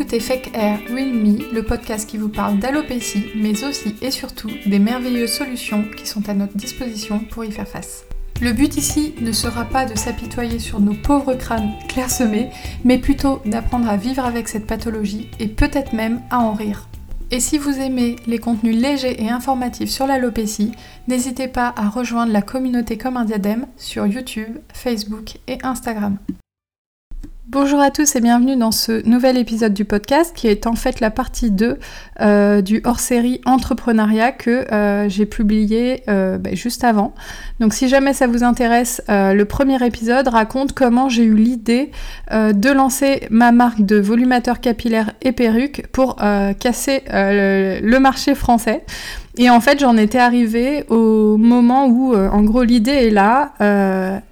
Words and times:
écoutez 0.00 0.20
Fake 0.20 0.52
Air 0.54 0.78
Real 0.88 1.12
Me, 1.12 1.52
le 1.52 1.62
podcast 1.62 2.08
qui 2.08 2.16
vous 2.16 2.30
parle 2.30 2.58
d'alopécie, 2.58 3.26
mais 3.34 3.64
aussi 3.64 3.94
et 4.00 4.10
surtout 4.10 4.48
des 4.64 4.78
merveilleuses 4.78 5.30
solutions 5.30 5.84
qui 5.94 6.06
sont 6.06 6.26
à 6.30 6.32
notre 6.32 6.56
disposition 6.56 7.18
pour 7.18 7.44
y 7.44 7.52
faire 7.52 7.68
face. 7.68 8.06
Le 8.40 8.54
but 8.54 8.78
ici 8.78 9.14
ne 9.20 9.30
sera 9.30 9.66
pas 9.66 9.84
de 9.84 9.94
s'apitoyer 9.98 10.58
sur 10.58 10.80
nos 10.80 10.94
pauvres 10.94 11.34
crânes 11.34 11.74
clairsemés, 11.86 12.48
mais 12.82 12.96
plutôt 12.96 13.42
d'apprendre 13.44 13.90
à 13.90 13.98
vivre 13.98 14.24
avec 14.24 14.48
cette 14.48 14.66
pathologie 14.66 15.28
et 15.38 15.48
peut-être 15.48 15.92
même 15.92 16.22
à 16.30 16.38
en 16.38 16.54
rire. 16.54 16.88
Et 17.30 17.38
si 17.38 17.58
vous 17.58 17.78
aimez 17.78 18.16
les 18.26 18.38
contenus 18.38 18.80
légers 18.80 19.22
et 19.22 19.28
informatifs 19.28 19.90
sur 19.90 20.06
l'alopécie, 20.06 20.72
n'hésitez 21.08 21.46
pas 21.46 21.74
à 21.76 21.90
rejoindre 21.90 22.32
la 22.32 22.40
communauté 22.40 22.96
comme 22.96 23.18
un 23.18 23.26
diadème 23.26 23.66
sur 23.76 24.06
YouTube, 24.06 24.60
Facebook 24.72 25.36
et 25.46 25.58
Instagram. 25.62 26.16
Bonjour 27.52 27.80
à 27.80 27.90
tous 27.90 28.14
et 28.14 28.20
bienvenue 28.20 28.54
dans 28.54 28.70
ce 28.70 29.04
nouvel 29.08 29.36
épisode 29.36 29.74
du 29.74 29.84
podcast 29.84 30.32
qui 30.36 30.46
est 30.46 30.68
en 30.68 30.76
fait 30.76 31.00
la 31.00 31.10
partie 31.10 31.50
2 31.50 31.80
euh, 32.20 32.62
du 32.62 32.80
hors-série 32.84 33.40
entrepreneuriat 33.44 34.30
que 34.30 34.72
euh, 34.72 35.08
j'ai 35.08 35.26
publié 35.26 36.04
euh, 36.08 36.38
bah, 36.38 36.50
juste 36.52 36.84
avant. 36.84 37.12
Donc 37.58 37.74
si 37.74 37.88
jamais 37.88 38.12
ça 38.12 38.28
vous 38.28 38.44
intéresse, 38.44 39.02
le 39.08 39.42
premier 39.42 39.84
épisode 39.84 40.28
raconte 40.28 40.74
comment 40.74 41.08
j'ai 41.08 41.24
eu 41.24 41.34
l'idée 41.34 41.90
de 42.30 42.70
lancer 42.70 43.26
ma 43.30 43.50
marque 43.50 43.80
de 43.84 43.96
volumateur 43.96 44.60
capillaire 44.60 45.10
et 45.20 45.32
perruque 45.32 45.88
pour 45.90 46.16
casser 46.60 47.02
le, 47.10 47.98
marché 47.98 48.36
français. 48.36 48.84
Et 49.38 49.50
en 49.50 49.60
fait, 49.60 49.80
j'en 49.80 49.96
étais 49.96 50.18
arrivée 50.18 50.84
au 50.88 51.36
moment 51.36 51.88
où, 51.88 52.14
en 52.14 52.42
gros, 52.44 52.62
l'idée 52.62 52.92
est 52.92 53.10
là. 53.10 54.22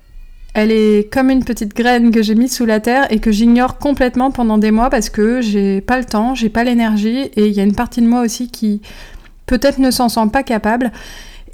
Elle 0.54 0.72
est 0.72 1.12
comme 1.12 1.30
une 1.30 1.44
petite 1.44 1.74
graine 1.74 2.10
que 2.10 2.22
j'ai 2.22 2.34
mise 2.34 2.54
sous 2.54 2.66
la 2.66 2.80
terre 2.80 3.06
et 3.12 3.20
que 3.20 3.30
j'ignore 3.30 3.78
complètement 3.78 4.30
pendant 4.30 4.58
des 4.58 4.70
mois 4.70 4.90
parce 4.90 5.10
que 5.10 5.40
j'ai 5.40 5.80
pas 5.80 5.98
le 5.98 6.04
temps, 6.04 6.34
j'ai 6.34 6.48
pas 6.48 6.64
l'énergie 6.64 7.30
et 7.36 7.46
il 7.46 7.52
y 7.52 7.60
a 7.60 7.62
une 7.62 7.74
partie 7.74 8.00
de 8.00 8.06
moi 8.06 8.22
aussi 8.22 8.50
qui 8.50 8.80
peut-être 9.46 9.78
ne 9.78 9.90
s'en 9.90 10.08
sent 10.08 10.28
pas 10.32 10.42
capable. 10.42 10.90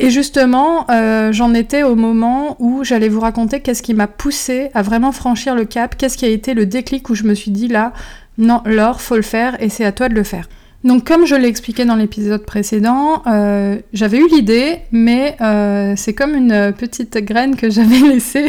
Et 0.00 0.10
justement, 0.10 0.86
euh, 0.90 1.32
j'en 1.32 1.54
étais 1.54 1.82
au 1.82 1.94
moment 1.94 2.56
où 2.58 2.82
j'allais 2.82 3.08
vous 3.08 3.20
raconter 3.20 3.60
qu'est-ce 3.60 3.82
qui 3.82 3.94
m'a 3.94 4.08
poussé 4.08 4.70
à 4.74 4.82
vraiment 4.82 5.12
franchir 5.12 5.54
le 5.54 5.64
cap, 5.64 5.96
qu'est-ce 5.96 6.16
qui 6.16 6.24
a 6.24 6.28
été 6.28 6.54
le 6.54 6.66
déclic 6.66 7.08
où 7.10 7.14
je 7.14 7.24
me 7.24 7.34
suis 7.34 7.50
dit 7.50 7.68
là, 7.68 7.92
non, 8.38 8.62
Laure, 8.64 9.00
faut 9.00 9.16
le 9.16 9.22
faire 9.22 9.60
et 9.62 9.68
c'est 9.68 9.84
à 9.84 9.92
toi 9.92 10.08
de 10.08 10.14
le 10.14 10.24
faire. 10.24 10.48
Donc 10.84 11.04
comme 11.04 11.24
je 11.24 11.34
l'ai 11.34 11.48
expliqué 11.48 11.86
dans 11.86 11.96
l'épisode 11.96 12.44
précédent, 12.44 13.22
euh, 13.26 13.78
j'avais 13.94 14.18
eu 14.18 14.28
l'idée, 14.28 14.80
mais 14.92 15.34
euh, 15.40 15.94
c'est 15.96 16.12
comme 16.12 16.34
une 16.34 16.74
petite 16.76 17.16
graine 17.24 17.56
que 17.56 17.70
j'avais 17.70 18.00
laissée 18.06 18.48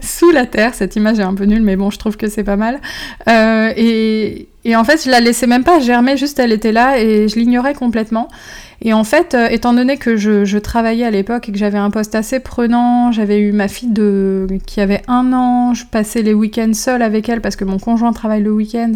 sous 0.00 0.30
la 0.30 0.46
terre. 0.46 0.72
Cette 0.74 0.94
image 0.94 1.18
est 1.18 1.24
un 1.24 1.34
peu 1.34 1.46
nulle, 1.46 1.62
mais 1.62 1.74
bon, 1.74 1.90
je 1.90 1.98
trouve 1.98 2.16
que 2.16 2.28
c'est 2.28 2.44
pas 2.44 2.56
mal. 2.56 2.80
Euh, 3.28 3.72
et, 3.76 4.46
en 4.76 4.84
fait, 4.84 5.04
je 5.04 5.10
la 5.10 5.18
laissais 5.18 5.48
même 5.48 5.64
pas 5.64 5.80
germer, 5.80 6.16
juste 6.16 6.38
elle 6.38 6.52
était 6.52 6.72
là 6.72 6.98
et 7.00 7.28
je 7.28 7.34
l'ignorais 7.34 7.74
complètement. 7.74 8.28
Et 8.80 8.92
en 8.92 9.04
fait, 9.04 9.36
étant 9.50 9.74
donné 9.74 9.96
que 9.96 10.16
je, 10.16 10.58
travaillais 10.58 11.04
à 11.04 11.10
l'époque 11.10 11.48
et 11.48 11.52
que 11.52 11.58
j'avais 11.58 11.78
un 11.78 11.90
poste 11.90 12.14
assez 12.14 12.38
prenant, 12.38 13.10
j'avais 13.10 13.40
eu 13.40 13.52
ma 13.52 13.66
fille 13.66 13.90
de, 13.90 14.46
qui 14.64 14.80
avait 14.80 15.02
un 15.08 15.32
an, 15.32 15.74
je 15.74 15.84
passais 15.84 16.22
les 16.22 16.34
week-ends 16.34 16.72
seule 16.72 17.02
avec 17.02 17.28
elle 17.28 17.40
parce 17.40 17.56
que 17.56 17.64
mon 17.64 17.78
conjoint 17.78 18.12
travaille 18.12 18.42
le 18.42 18.52
week-end. 18.52 18.92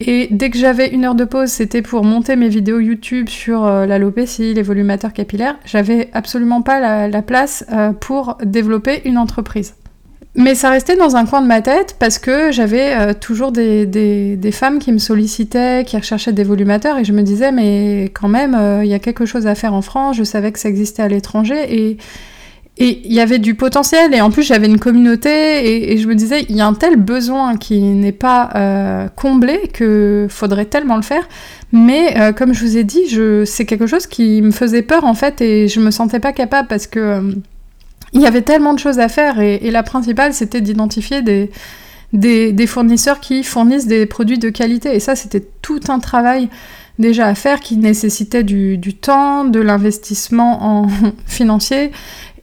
Et 0.00 0.28
dès 0.30 0.50
que 0.50 0.58
j'avais 0.58 0.88
une 0.88 1.04
heure 1.04 1.14
de 1.14 1.24
pause, 1.24 1.50
c'était 1.50 1.82
pour 1.82 2.04
monter 2.04 2.34
mes 2.34 2.48
vidéos 2.48 2.80
YouTube 2.80 3.28
sur 3.28 3.64
euh, 3.64 3.86
l'alopécie, 3.86 4.52
les 4.52 4.62
volumateurs 4.62 5.12
capillaires. 5.12 5.56
J'avais 5.64 6.10
absolument 6.12 6.62
pas 6.62 7.06
la, 7.08 7.22
place 7.22 7.64
euh, 7.72 7.92
pour 7.92 8.36
développer 8.44 9.02
une 9.04 9.18
entreprise. 9.18 9.74
Mais 10.36 10.56
ça 10.56 10.68
restait 10.68 10.96
dans 10.96 11.14
un 11.14 11.26
coin 11.26 11.42
de 11.42 11.46
ma 11.46 11.62
tête 11.62 11.94
parce 12.00 12.18
que 12.18 12.50
j'avais 12.50 12.92
euh, 12.92 13.14
toujours 13.14 13.52
des, 13.52 13.86
des, 13.86 14.52
femmes 14.52 14.80
qui 14.80 14.90
me 14.90 14.98
sollicitaient, 14.98 15.84
qui 15.86 15.96
recherchaient 15.96 16.32
des 16.32 16.42
volumateurs 16.42 16.98
et 16.98 17.04
je 17.04 17.12
me 17.12 17.22
disais 17.22 17.52
mais 17.52 18.10
quand 18.12 18.26
même 18.26 18.58
il 18.82 18.88
y 18.88 18.94
a 18.94 18.98
quelque 18.98 19.26
chose 19.26 19.46
à 19.46 19.54
faire 19.54 19.74
en 19.74 19.82
France, 19.82 20.16
je 20.16 20.24
savais 20.24 20.50
que 20.50 20.58
ça 20.58 20.68
existait 20.68 21.02
à 21.02 21.08
l'étranger 21.08 21.72
et, 21.72 21.98
et 22.76 23.02
il 23.04 23.12
y 23.12 23.20
avait 23.20 23.38
du 23.38 23.54
potentiel, 23.54 24.14
et 24.14 24.20
en 24.20 24.32
plus 24.32 24.42
j'avais 24.42 24.66
une 24.66 24.80
communauté, 24.80 25.92
et, 25.92 25.96
je 25.96 26.08
me 26.08 26.16
disais, 26.16 26.44
il 26.48 26.56
y 26.56 26.60
a 26.60 26.66
un 26.66 26.74
tel 26.74 26.96
besoin 26.96 27.56
qui 27.56 27.80
n'est 27.80 28.10
pas 28.10 28.50
euh, 28.56 29.08
comblé 29.14 29.70
que 29.72 30.26
faudrait 30.28 30.64
tellement 30.64 30.96
le 30.96 31.02
faire. 31.02 31.28
Mais 31.70 32.18
euh, 32.18 32.32
comme 32.32 32.52
je 32.52 32.64
vous 32.64 32.76
ai 32.76 32.82
dit, 32.82 33.08
je, 33.08 33.44
c'est 33.44 33.64
quelque 33.64 33.86
chose 33.86 34.08
qui 34.08 34.42
me 34.42 34.50
faisait 34.50 34.82
peur 34.82 35.04
en 35.04 35.14
fait, 35.14 35.40
et 35.40 35.68
je 35.68 35.78
me 35.78 35.92
sentais 35.92 36.18
pas 36.18 36.32
capable 36.32 36.66
parce 36.66 36.88
que 36.88 36.98
euh, 36.98 37.32
il 38.12 38.20
y 38.20 38.26
avait 38.26 38.42
tellement 38.42 38.74
de 38.74 38.80
choses 38.80 38.98
à 38.98 39.08
faire, 39.08 39.38
et, 39.38 39.70
la 39.70 39.84
principale 39.84 40.34
c'était 40.34 40.60
d'identifier 40.60 41.22
des, 41.22 41.50
des, 42.12 42.52
des, 42.52 42.66
fournisseurs 42.66 43.20
qui 43.20 43.44
fournissent 43.44 43.86
des 43.86 44.04
produits 44.06 44.38
de 44.38 44.50
qualité, 44.50 44.96
et 44.96 45.00
ça 45.00 45.14
c'était 45.14 45.44
tout 45.62 45.80
un 45.88 46.00
travail 46.00 46.48
déjà 46.98 47.26
à 47.26 47.34
faire 47.34 47.60
qui 47.60 47.76
nécessitait 47.76 48.44
du, 48.44 48.78
du 48.78 48.94
temps, 48.94 49.44
de 49.44 49.60
l'investissement 49.60 50.82
en 50.82 50.88
financier 51.26 51.92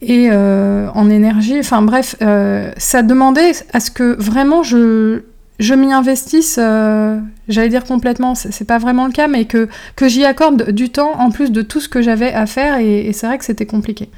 et 0.02 0.28
euh, 0.30 0.88
en 0.94 1.08
énergie. 1.08 1.58
Enfin 1.58 1.82
bref, 1.82 2.16
euh, 2.20 2.70
ça 2.76 3.02
demandait 3.02 3.52
à 3.72 3.80
ce 3.80 3.90
que 3.90 4.16
vraiment 4.20 4.62
je, 4.62 5.22
je 5.58 5.74
m'y 5.74 5.92
investisse, 5.92 6.58
euh, 6.60 7.18
j'allais 7.48 7.68
dire 7.68 7.84
complètement, 7.84 8.34
c'est 8.34 8.66
pas 8.66 8.78
vraiment 8.78 9.06
le 9.06 9.12
cas, 9.12 9.28
mais 9.28 9.44
que, 9.44 9.68
que 9.96 10.08
j'y 10.08 10.24
accorde 10.24 10.70
du 10.72 10.90
temps 10.90 11.12
en 11.18 11.30
plus 11.30 11.52
de 11.52 11.62
tout 11.62 11.80
ce 11.80 11.88
que 11.88 12.02
j'avais 12.02 12.32
à 12.32 12.46
faire, 12.46 12.78
et, 12.78 13.06
et 13.06 13.12
c'est 13.12 13.26
vrai 13.26 13.38
que 13.38 13.44
c'était 13.44 13.66
compliqué. 13.66 14.08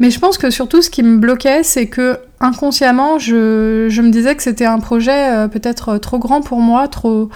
Mais 0.00 0.10
je 0.10 0.18
pense 0.18 0.38
que 0.38 0.50
surtout 0.50 0.82
ce 0.82 0.90
qui 0.90 1.04
me 1.04 1.18
bloquait, 1.18 1.62
c'est 1.62 1.86
que 1.86 2.18
inconsciemment, 2.40 3.18
je, 3.18 3.86
je 3.88 4.02
me 4.02 4.10
disais 4.10 4.34
que 4.34 4.42
c'était 4.42 4.64
un 4.64 4.80
projet 4.80 5.46
peut-être 5.52 5.98
trop 5.98 6.18
grand 6.18 6.40
pour 6.40 6.58
moi, 6.58 6.88
trop 6.88 7.28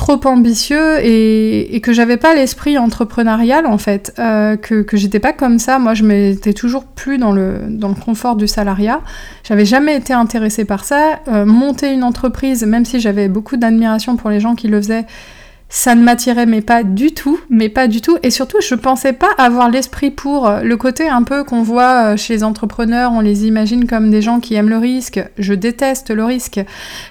trop 0.00 0.18
ambitieux 0.24 1.04
et, 1.04 1.78
que 1.82 1.92
j'avais 1.92 2.16
pas 2.16 2.34
l'esprit 2.34 2.78
entrepreneurial 2.78 3.66
en 3.66 3.76
fait, 3.76 4.14
euh, 4.18 4.56
que, 4.56 4.84
j'étais 4.94 5.18
pas 5.18 5.34
comme 5.34 5.58
ça. 5.58 5.78
Moi, 5.78 5.92
je 5.92 6.04
m'étais 6.04 6.54
toujours 6.54 6.84
plus 6.84 7.18
dans 7.18 7.32
le, 7.32 7.58
dans 7.68 7.88
le 7.88 7.94
confort 7.94 8.36
du 8.36 8.48
salariat. 8.48 9.02
J'avais 9.44 9.66
jamais 9.66 9.94
été 9.94 10.14
intéressée 10.14 10.64
par 10.64 10.86
ça. 10.86 11.20
Euh, 11.28 11.44
monter 11.44 11.92
une 11.92 12.02
entreprise, 12.02 12.64
même 12.64 12.86
si 12.86 12.98
j'avais 12.98 13.28
beaucoup 13.28 13.58
d'admiration 13.58 14.16
pour 14.16 14.30
les 14.30 14.40
gens 14.40 14.54
qui 14.54 14.68
le 14.68 14.80
faisaient, 14.80 15.04
ça 15.68 15.94
ne 15.94 16.02
m'attirait 16.02 16.46
mais 16.46 16.62
pas 16.62 16.82
du 16.82 17.12
tout, 17.12 17.38
mais 17.50 17.68
pas 17.68 17.86
du 17.86 18.00
tout. 18.00 18.16
Et 18.22 18.30
surtout, 18.30 18.58
je 18.62 18.74
pensais 18.74 19.12
pas 19.12 19.30
avoir 19.36 19.68
l'esprit 19.68 20.10
pour 20.10 20.48
euh, 20.48 20.62
le 20.62 20.78
côté 20.78 21.10
un 21.10 21.24
peu 21.24 21.44
qu'on 21.44 21.62
voit 21.62 22.16
chez 22.16 22.32
les 22.32 22.42
entrepreneurs. 22.42 23.12
On 23.12 23.20
les 23.20 23.44
imagine 23.44 23.86
comme 23.86 24.10
des 24.10 24.22
gens 24.22 24.40
qui 24.40 24.54
aiment 24.54 24.70
le 24.70 24.78
risque. 24.78 25.20
Je 25.36 25.52
déteste 25.52 26.10
le 26.10 26.24
risque, 26.24 26.60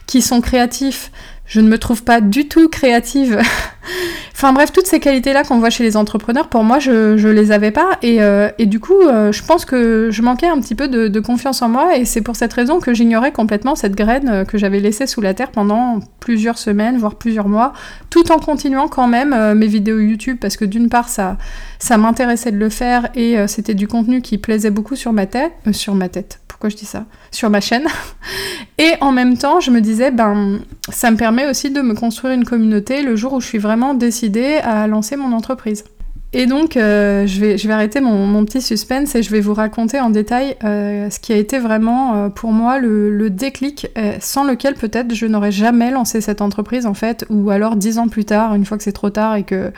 qui 0.08 0.24
sont 0.24 0.42
créatifs 0.42 1.12
je 1.50 1.60
ne 1.62 1.68
me 1.68 1.78
trouve 1.78 2.04
pas 2.04 2.22
du 2.22 2.48
tout 2.48 2.70
créative. 2.70 3.42
enfin 4.34 4.54
bref, 4.54 4.72
toutes 4.72 4.86
ces 4.86 5.00
qualités-là 5.00 5.44
qu'on 5.44 5.58
voit 5.58 5.72
chez 5.72 5.84
les 5.84 5.98
entrepreneurs, 5.98 6.48
pour 6.48 6.64
moi, 6.64 6.78
je 6.78 7.28
les 7.28 7.52
avais 7.52 7.72
pas. 7.72 7.98
Et, 8.04 8.22
euh, 8.22 8.50
du 8.60 8.80
coup, 8.80 9.02
euh, 9.02 9.32
je 9.32 9.44
pense 9.44 9.66
que 9.66 10.10
je 10.12 10.22
manquais 10.22 10.48
un 10.48 10.62
petit 10.62 10.76
peu 10.76 10.88
de, 10.88 11.08
de 11.08 11.20
confiance 11.20 11.64
en 11.64 11.70
moi. 11.70 11.98
Et 11.98 12.06
c'est 12.06 12.22
pour 12.22 12.36
cette 12.36 12.54
raison 12.54 12.80
que 12.80 12.94
j'ignorais 12.94 13.32
complètement 13.32 13.76
cette 13.76 13.96
graine 13.96 14.30
euh, 14.30 14.46
que 14.46 14.60
j'avais 14.60 14.80
laissée 14.80 15.08
sous 15.08 15.22
la 15.22 15.34
terre 15.34 15.50
pendant 15.50 16.00
plusieurs 16.20 16.60
semaines, 16.60 16.98
voire 17.00 17.16
plusieurs 17.16 17.50
mois, 17.50 17.74
tout 18.12 18.32
en 18.32 18.38
continuant 18.38 18.88
quand 18.88 19.08
même 19.08 19.56
mes 19.56 19.68
vidéos 19.68 20.00
YouTube, 20.00 20.38
parce 20.40 20.56
que 20.56 20.66
d'une 20.66 20.90
part, 20.90 21.10
ça, 21.10 21.38
ça 21.80 21.98
m'intéressait 21.98 22.52
de 22.52 22.58
le 22.58 22.70
faire 22.70 23.10
et 23.16 23.38
c'était 23.48 23.74
du 23.74 23.88
contenu 23.88 24.22
qui 24.22 24.38
plaisait 24.38 24.70
beaucoup 24.70 24.96
sur 24.96 25.14
ma 25.14 25.26
tête. 25.26 25.54
sur 25.72 25.96
ma 25.96 26.10
tête 26.10 26.40
pourquoi 26.60 26.72
je 26.72 26.76
dis 26.76 26.86
ça, 26.86 27.06
sur 27.32 27.50
ma 27.50 27.62
chaîne. 27.62 27.88
Et 28.78 28.92
en 29.00 29.14
même 29.14 29.38
temps, 29.38 29.62
je 29.62 29.72
me 29.72 29.80
disais, 29.80 30.12
ben, 30.12 30.60
ça 30.90 31.10
me 31.10 31.16
permet 31.16 31.50
aussi 31.50 31.72
de 31.72 31.80
me 31.80 31.94
construire 31.94 32.34
une 32.34 32.44
communauté 32.44 33.02
le 33.02 33.16
jour 33.16 33.32
où 33.32 33.40
je 33.40 33.48
suis 33.48 33.60
vraiment 33.60 33.94
décidée 33.94 34.58
à 34.62 34.86
lancer 34.86 35.16
mon 35.16 35.32
entreprise. 35.32 35.86
Et 36.34 36.48
donc, 36.48 36.76
euh, 36.76 37.26
je, 37.26 37.40
vais, 37.40 37.72
arrêter 37.72 38.02
mon, 38.02 38.44
petit 38.44 38.62
suspense 38.62 39.16
et 39.16 39.24
je 39.24 39.30
vais 39.30 39.40
vous 39.40 39.54
raconter 39.54 40.02
en 40.02 40.10
détail 40.10 40.58
euh, 40.66 41.10
ce 41.10 41.18
qui 41.22 41.32
a 41.32 41.38
été 41.38 41.60
vraiment 41.60 42.16
euh, 42.16 42.30
pour 42.30 42.52
moi 42.52 42.78
le, 42.78 43.30
déclic, 43.30 43.88
sans 44.20 44.44
lequel 44.44 44.74
peut-être 44.74 45.16
je 45.16 45.28
n'aurais 45.28 45.54
jamais 45.54 45.92
lancé 45.92 46.20
cette 46.20 46.42
entreprise 46.42 46.86
en 46.86 46.94
fait, 46.94 47.26
ou 47.30 47.52
alors 47.52 47.78
dix 47.78 48.00
ans 48.00 48.10
plus 48.10 48.26
tard, 48.26 48.54
une 48.54 48.66
fois 48.66 48.78
que 48.78 48.84
c'est 48.84 48.92
trop 48.92 49.10
tard 49.10 49.38
et 49.38 49.44
que, 49.44 49.72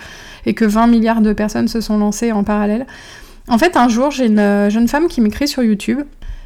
et 0.48 0.56
que 0.56 0.66
20 0.66 0.88
milliards 0.88 1.22
de 1.22 1.32
personnes 1.32 1.68
se 1.68 1.80
sont 1.80 2.00
lancées 2.00 2.32
en 2.32 2.44
parallèle. 2.44 2.88
En 3.48 3.60
fait, 3.60 3.78
un 3.78 3.88
jour, 3.88 4.10
j'ai 4.10 4.26
une 4.26 4.70
jeune 4.72 4.88
femme 4.88 5.08
qui 5.08 5.22
m'écrit 5.22 5.48
sur 5.48 5.62
YouTube 5.62 6.00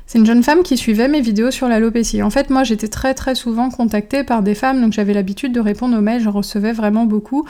c'est 0.07 0.19
une 0.19 0.25
jeune 0.25 0.43
femme 0.43 0.61
qui 0.61 0.77
suivait 0.77 1.07
mes 1.07 1.21
vidéos 1.21 1.49
sur 1.49 1.67
l'alopécie. 1.67 2.21
En 2.21 2.29
fait, 2.29 2.51
moi, 2.51 2.63
j'étais 2.63 2.87
très 2.87 3.15
très 3.15 3.33
souvent 3.33 3.69
contactée 3.69 4.23
par 4.23 4.43
des 4.43 4.53
femmes, 4.53 4.79
donc 4.79 4.93
j'avais 4.93 5.13
l'habitude 5.13 5.51
de 5.51 5.59
répondre 5.59 5.97
aux 5.97 6.01
mails, 6.01 6.21
j'en 6.21 6.31
recevais 6.31 6.73
vraiment 6.73 7.05
beaucoup. 7.05 7.45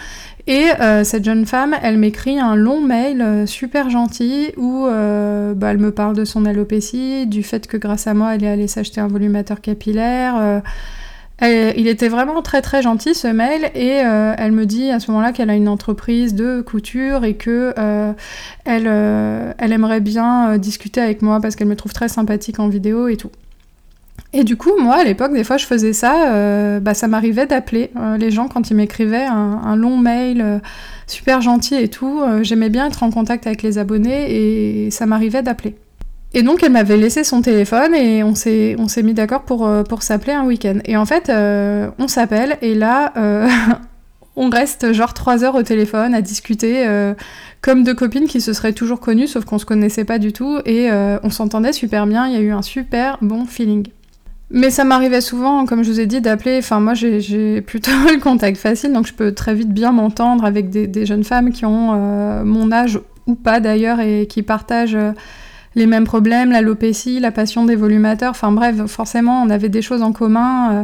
Et 0.47 0.67
euh, 0.79 1.03
cette 1.03 1.25
jeune 1.25 1.45
femme, 1.45 1.75
elle 1.81 1.97
m'écrit 1.97 2.39
un 2.39 2.55
long 2.55 2.79
mail 2.79 3.21
euh, 3.21 3.45
super 3.45 3.89
gentil 3.89 4.51
où 4.55 4.85
euh, 4.87 5.53
bah, 5.53 5.71
elle 5.71 5.79
me 5.79 5.91
parle 5.91 6.15
de 6.15 6.23
son 6.23 6.45
alopécie, 6.45 7.27
du 7.27 7.43
fait 7.43 7.67
que 7.67 7.75
grâce 7.75 8.07
à 8.07 8.13
moi, 8.13 8.35
elle 8.35 8.43
est 8.45 8.49
allée 8.49 8.67
s'acheter 8.67 9.01
un 9.01 9.07
volumateur 9.07 9.59
capillaire 9.59 10.61
il 11.41 11.87
était 11.87 12.07
vraiment 12.07 12.41
très 12.41 12.61
très 12.61 12.81
gentil 12.81 13.13
ce 13.13 13.27
mail 13.27 13.69
et 13.75 14.01
euh, 14.03 14.33
elle 14.37 14.51
me 14.51 14.65
dit 14.65 14.89
à 14.91 14.99
ce 14.99 15.11
moment-là 15.11 15.33
qu'elle 15.33 15.49
a 15.49 15.55
une 15.55 15.67
entreprise 15.67 16.33
de 16.33 16.61
couture 16.61 17.25
et 17.25 17.35
que 17.35 17.73
euh, 17.77 18.13
elle, 18.63 18.87
euh, 18.87 19.53
elle 19.57 19.73
aimerait 19.73 19.99
bien 19.99 20.57
discuter 20.57 21.01
avec 21.01 21.21
moi 21.21 21.39
parce 21.41 21.55
qu'elle 21.55 21.67
me 21.67 21.75
trouve 21.75 21.93
très 21.93 22.07
sympathique 22.07 22.59
en 22.59 22.69
vidéo 22.69 23.07
et 23.07 23.17
tout. 23.17 23.31
Et 24.31 24.43
du 24.43 24.57
coup, 24.57 24.71
moi, 24.79 24.95
à 24.95 25.03
l'époque, 25.03 25.33
des 25.33 25.45
fois, 25.45 25.55
je 25.57 25.65
faisais 25.65 25.93
ça. 25.93 26.79
Bah, 26.81 26.93
ça 26.93 27.07
m'arrivait 27.07 27.45
d'appeler 27.45 27.91
les 28.17 28.31
gens 28.31 28.49
quand 28.49 28.69
ils 28.69 28.75
m'écrivaient 28.75 29.25
un, 29.25 29.75
long 29.77 29.97
mail 29.97 30.61
super 31.07 31.41
gentil 31.41 31.75
et 31.75 31.87
tout. 31.87 32.21
J'aimais 32.41 32.69
bien 32.69 32.87
être 32.87 33.03
en 33.03 33.11
contact 33.11 33.47
avec 33.47 33.61
les 33.61 33.77
abonnés 33.77 34.85
et 34.85 34.91
ça 34.91 35.05
m'arrivait 35.05 35.41
d'appeler. 35.41 35.77
Et 36.35 36.43
donc, 36.43 36.61
elle 36.61 36.73
m'avait 36.73 36.97
laissé 36.97 37.23
son 37.23 37.41
téléphone 37.41 37.95
et 37.95 38.21
on 38.23 38.35
s'est, 38.35 38.75
on 38.77 38.87
s'est 38.87 39.01
mis 39.01 39.13
d'accord 39.13 39.43
pour, 39.43 39.67
pour 39.89 40.03
s'appeler 40.03 40.33
un 40.33 40.45
week-end. 40.45 40.79
Et 40.85 40.97
en 40.97 41.05
fait, 41.05 41.31
on 41.97 42.07
s'appelle 42.07 42.57
et 42.61 42.75
là, 42.75 43.13
on 44.35 44.49
reste 44.49 44.91
genre 44.91 45.13
trois 45.13 45.43
heures 45.43 45.55
au 45.55 45.63
téléphone 45.63 46.13
à 46.13 46.21
discuter 46.21 46.85
comme 47.61 47.85
deux 47.85 47.93
copines 47.93 48.27
qui 48.27 48.41
se 48.41 48.51
seraient 48.51 48.73
toujours 48.73 48.99
connues, 48.99 49.27
sauf 49.27 49.45
qu'on 49.45 49.59
se 49.59 49.65
connaissait 49.65 50.03
pas 50.03 50.19
du 50.19 50.33
tout 50.33 50.59
et 50.65 50.89
on 50.91 51.29
s'entendait 51.29 51.71
super 51.71 52.05
bien. 52.05 52.27
Il 52.27 52.33
y 52.33 52.37
a 52.37 52.41
eu 52.41 52.51
un 52.51 52.61
super 52.61 53.17
bon 53.21 53.45
feeling. 53.45 53.87
Mais 54.51 54.69
ça 54.69 54.83
m'arrivait 54.83 55.21
souvent, 55.21 55.65
comme 55.65 55.83
je 55.83 55.91
vous 55.91 55.99
ai 55.99 56.05
dit, 56.05 56.21
d'appeler. 56.21 56.59
Enfin, 56.59 56.79
moi, 56.79 56.93
j'ai 56.93 57.61
plutôt 57.65 57.91
le 57.91 58.19
contact 58.19 58.57
facile, 58.57 58.93
donc 58.93 59.07
je 59.07 59.13
peux 59.13 59.33
très 59.33 59.55
vite 59.55 59.73
bien 59.73 59.91
m'entendre 59.91 60.45
avec 60.45 60.69
des, 60.69 61.05
jeunes 61.05 61.23
femmes 61.23 61.51
qui 61.51 61.65
ont 61.65 61.93
euh, 61.93 62.43
mon 62.43 62.71
âge 62.71 62.99
ou 63.27 63.35
pas 63.35 63.59
d'ailleurs 63.59 63.99
et 63.99 64.27
qui 64.27 64.43
partagent 64.43 64.95
euh, 64.95 65.11
les 65.75 65.85
mêmes 65.85 66.05
problèmes, 66.05 66.51
l'alopécie, 66.51 67.19
la 67.19 67.31
passion 67.31 67.65
des 67.65 67.75
volumateurs. 67.75 68.31
Enfin, 68.31 68.51
bref, 68.51 68.75
forcément, 68.87 69.41
on 69.41 69.49
avait 69.49 69.69
des 69.69 69.81
choses 69.81 70.01
en 70.01 70.11
commun. 70.11 70.73
Euh, 70.73 70.83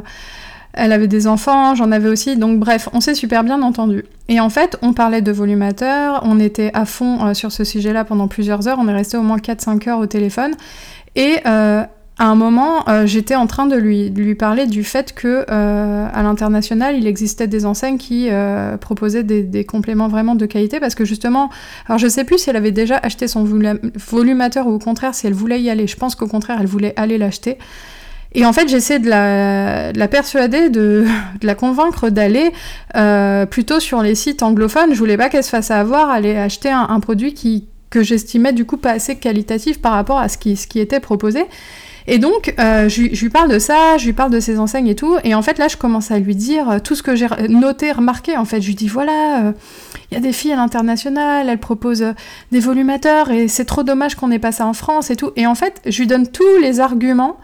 elle 0.73 0.93
avait 0.93 1.07
des 1.07 1.27
enfants, 1.27 1.75
j'en 1.75 1.91
avais 1.91 2.07
aussi. 2.07 2.37
Donc, 2.37 2.59
bref, 2.59 2.87
on 2.93 3.01
s'est 3.01 3.15
super 3.15 3.43
bien 3.43 3.61
entendu. 3.61 4.05
Et 4.29 4.39
en 4.39 4.49
fait, 4.49 4.77
on 4.81 4.93
parlait 4.93 5.21
de 5.21 5.31
volumateurs, 5.31 6.21
on 6.23 6.39
était 6.39 6.71
à 6.73 6.85
fond 6.85 7.33
sur 7.33 7.51
ce 7.51 7.65
sujet-là 7.65 8.05
pendant 8.05 8.29
plusieurs 8.29 8.69
heures. 8.69 8.77
On 8.79 8.87
est 8.87 8.93
resté 8.93 9.17
au 9.17 9.21
moins 9.21 9.37
4-5 9.37 9.89
heures 9.89 9.99
au 9.99 10.05
téléphone. 10.05 10.53
Et 11.17 11.39
à 12.21 12.25
un 12.25 12.35
moment, 12.35 12.87
euh, 12.87 13.07
j'étais 13.07 13.33
en 13.33 13.47
train 13.47 13.65
de 13.65 13.75
lui, 13.75 14.35
parler 14.35 14.67
du 14.67 14.83
fait 14.83 15.11
que 15.11 15.43
euh, 15.49 16.07
à 16.13 16.21
l'international, 16.21 16.95
il 16.95 17.07
existait 17.07 17.47
des 17.47 17.65
enseignes 17.65 17.97
qui 17.97 18.27
euh, 18.29 18.77
proposaient 18.77 19.23
des, 19.23 19.65
compléments 19.65 20.07
vraiment 20.07 20.35
de 20.35 20.45
qualité 20.45 20.79
parce 20.79 20.93
que 20.93 21.03
justement, 21.03 21.49
alors 21.87 21.97
je 21.97 22.07
sais 22.07 22.23
plus 22.23 22.37
si 22.37 22.51
elle 22.51 22.57
avait 22.57 22.71
déjà 22.71 22.97
acheté 23.01 23.27
son 23.27 23.43
volumateur 23.43 24.67
ou 24.67 24.73
au 24.73 24.77
contraire 24.77 25.15
si 25.15 25.25
elle 25.25 25.33
voulait 25.33 25.63
y 25.63 25.71
aller. 25.71 25.87
Je 25.87 25.95
pense 25.95 26.13
qu'au 26.13 26.27
contraire, 26.27 26.59
elle 26.61 26.67
voulait 26.67 26.93
aller 26.95 27.17
l'acheter. 27.17 27.57
Et 28.35 28.45
en 28.45 28.53
fait, 28.53 28.67
j'essaie 28.67 28.99
de 28.99 29.09
la, 29.09 29.91
de 29.91 29.97
la, 29.97 30.07
persuader, 30.07 30.69
de, 30.69 31.07
la 31.41 31.55
convaincre 31.55 32.09
d'aller 32.09 32.51
plutôt 33.49 33.79
sur 33.79 34.03
les 34.03 34.13
sites 34.13 34.43
anglophones. 34.43 34.93
Je 34.93 34.99
voulais 34.99 35.17
pas 35.17 35.29
qu'elle 35.29 35.43
se 35.43 35.49
fasse 35.49 35.71
avoir, 35.71 36.11
aller 36.11 36.35
acheter 36.35 36.69
un, 36.69 36.99
produit 36.99 37.33
qui, 37.33 37.65
que 37.89 38.03
j'estimais 38.03 38.53
du 38.53 38.65
coup 38.65 38.77
pas 38.77 38.91
assez 38.91 39.15
qualitatif 39.15 39.81
par 39.81 39.93
rapport 39.93 40.19
à 40.19 40.29
ce 40.29 40.37
qui 40.37 40.79
était 40.79 40.99
proposé. 40.99 41.45
Et 42.07 42.17
donc, 42.17 42.53
euh, 42.59 42.89
je, 42.89 43.01
lui 43.01 43.29
parle 43.29 43.49
de 43.49 43.59
ça, 43.59 43.97
je 43.97 44.05
lui 44.05 44.13
parle 44.13 44.31
de 44.31 44.39
ses 44.39 44.59
enseignes 44.59 44.87
et 44.87 44.95
tout. 44.95 45.17
Et 45.23 45.35
en 45.35 45.41
fait, 45.41 45.57
là, 45.57 45.67
je 45.67 45.77
commence 45.77 46.11
à 46.11 46.19
lui 46.19 46.35
dire 46.35 46.69
euh, 46.69 46.79
tout 46.79 46.95
ce 46.95 47.03
que 47.03 47.15
j'ai 47.15 47.27
noté, 47.49 47.91
remarqué. 47.91 48.37
En 48.37 48.45
fait, 48.45 48.61
je 48.61 48.67
lui 48.67 48.75
dis 48.75 48.87
voilà, 48.87 49.45
euh, 49.45 49.51
il 50.09 50.15
y 50.15 50.17
a 50.17 50.19
des 50.19 50.33
filles 50.33 50.53
à 50.53 50.55
l'international, 50.55 51.49
elles 51.49 51.59
proposent 51.59 52.05
des 52.51 52.59
volumateurs 52.59 53.31
et 53.31 53.47
c'est 53.47 53.65
trop 53.65 53.83
dommage 53.83 54.15
qu'on 54.15 54.31
ait 54.31 54.39
pas 54.39 54.51
ça 54.51 54.65
en 54.65 54.73
France 54.73 55.11
et 55.11 55.15
tout. 55.15 55.31
Et 55.35 55.45
en 55.45 55.55
fait, 55.55 55.81
je 55.85 55.99
lui 55.99 56.07
donne 56.07 56.27
tous 56.27 56.57
les 56.61 56.79
arguments 56.79 57.37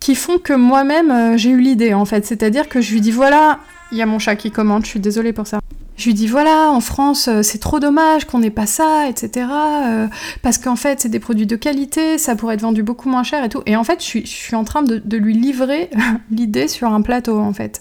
qui 0.00 0.14
font 0.14 0.38
que 0.38 0.54
moi-même, 0.54 1.36
j'ai 1.36 1.50
eu 1.50 1.60
l'idée, 1.60 1.92
en 1.92 2.04
fait. 2.04 2.24
C'est-à-dire 2.24 2.68
que 2.68 2.80
je 2.80 2.92
lui 2.92 3.00
dis 3.00 3.10
voilà, 3.10 3.58
il 3.92 3.98
y 3.98 4.02
a 4.02 4.06
mon 4.06 4.18
chat 4.18 4.34
qui 4.36 4.50
commente, 4.50 4.84
je 4.84 4.90
suis 4.90 5.00
désolée 5.00 5.32
pour 5.32 5.46
ça. 5.46 5.60
Je 5.98 6.04
lui 6.04 6.14
dis 6.14 6.28
voilà, 6.28 6.70
en 6.70 6.80
France, 6.80 7.26
euh, 7.26 7.42
c'est 7.42 7.58
trop 7.58 7.80
dommage 7.80 8.24
qu'on 8.24 8.38
n'ait 8.38 8.50
pas 8.50 8.66
ça, 8.66 9.08
etc. 9.08 9.48
Euh, 9.50 10.06
parce 10.42 10.56
qu'en 10.56 10.76
fait, 10.76 11.00
c'est 11.00 11.08
des 11.08 11.18
produits 11.18 11.46
de 11.46 11.56
qualité, 11.56 12.18
ça 12.18 12.36
pourrait 12.36 12.54
être 12.54 12.60
vendu 12.60 12.84
beaucoup 12.84 13.08
moins 13.08 13.24
cher 13.24 13.42
et 13.42 13.48
tout. 13.48 13.62
Et 13.66 13.74
en 13.74 13.82
fait, 13.82 14.00
je 14.00 14.24
suis, 14.24 14.54
en 14.54 14.62
train 14.62 14.82
de, 14.82 15.16
lui 15.16 15.34
livrer 15.34 15.90
l'idée 16.30 16.68
sur 16.68 16.92
un 16.92 17.02
plateau, 17.02 17.40
en 17.40 17.52
fait. 17.52 17.80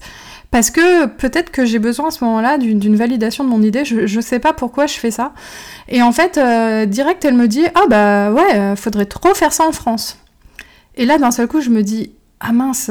Parce 0.49 0.71
que 0.71 1.05
peut-être 1.05 1.51
que 1.51 1.63
j'ai 1.63 1.77
besoin 1.77 2.07
à 2.07 2.11
ce 2.11 2.23
moment-là 2.23 2.57
d'une 2.57 2.95
validation 2.95 3.43
de 3.43 3.49
mon 3.49 3.61
idée, 3.61 3.85
je, 3.85 4.07
je 4.07 4.19
sais 4.19 4.39
pas 4.39 4.53
pourquoi 4.53 4.87
je 4.87 4.95
fais 4.95 5.11
ça. 5.11 5.33
Et 5.87 6.01
en 6.01 6.11
fait, 6.11 6.39
euh, 6.39 6.87
direct, 6.87 7.23
elle 7.23 7.35
me 7.35 7.47
dit 7.47 7.65
Ah 7.75 7.85
bah 7.87 8.31
ouais, 8.31 8.75
faudrait 8.77 9.05
trop 9.05 9.35
faire 9.35 9.53
ça 9.53 9.67
en 9.67 9.71
France. 9.71 10.17
Et 10.95 11.05
là, 11.05 11.19
d'un 11.19 11.31
seul 11.31 11.47
coup, 11.47 11.61
je 11.61 11.69
me 11.69 11.83
dis 11.83 12.13
Ah 12.39 12.51
mince, 12.51 12.89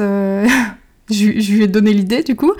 je, 1.09 1.51
lui 1.51 1.63
ai 1.63 1.67
donné 1.67 1.93
l'idée 1.93 2.23
du 2.23 2.35
coup. 2.35 2.53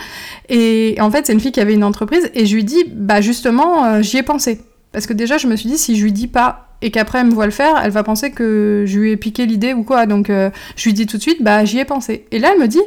Et 0.50 0.96
en 1.00 1.12
fait, 1.12 1.26
c'est 1.26 1.34
une 1.34 1.40
fille 1.40 1.52
qui 1.52 1.60
avait 1.60 1.74
une 1.74 1.84
entreprise 1.84 2.30
et 2.34 2.46
je 2.46 2.56
lui 2.56 2.64
dis, 2.64 2.86
bah 2.92 3.22
justement, 3.22 3.86
euh, 3.86 4.02
j'y 4.02 4.18
ai 4.18 4.24
pensé. 4.24 4.62
Parce 4.92 5.06
que 5.06 5.14
déjà, 5.14 5.38
je 5.38 5.48
me 5.48 5.56
suis 5.56 5.70
dit, 5.70 5.78
si 5.78 5.98
je 5.98 6.04
lui 6.04 6.12
dis 6.12 6.28
pas 6.28 6.64
et 6.82 6.92
qu'après 6.92 7.20
elle 7.20 7.28
me 7.28 7.34
voit 7.34 7.46
le 7.46 7.52
faire, 7.52 7.82
elle 7.84 7.92
va 7.92 8.04
penser 8.04 8.32
que 8.32 8.84
je 8.86 9.00
lui 9.00 9.12
ai 9.12 9.18
piqué 9.18 9.46
l'idée 9.46 9.74
ou 9.74 9.84
quoi. 9.84 10.06
Donc 10.06 10.30
euh, 10.30 10.50
je 10.76 10.86
lui 10.86 10.94
dis 10.94 11.06
tout 11.06 11.18
de 11.18 11.22
suite, 11.22 11.44
bah 11.44 11.66
j'y 11.66 11.80
ai 11.80 11.86
pensé. 11.86 12.26
Et 12.32 12.40
là, 12.40 12.52
elle 12.54 12.62
me 12.62 12.68
dit, 12.68 12.82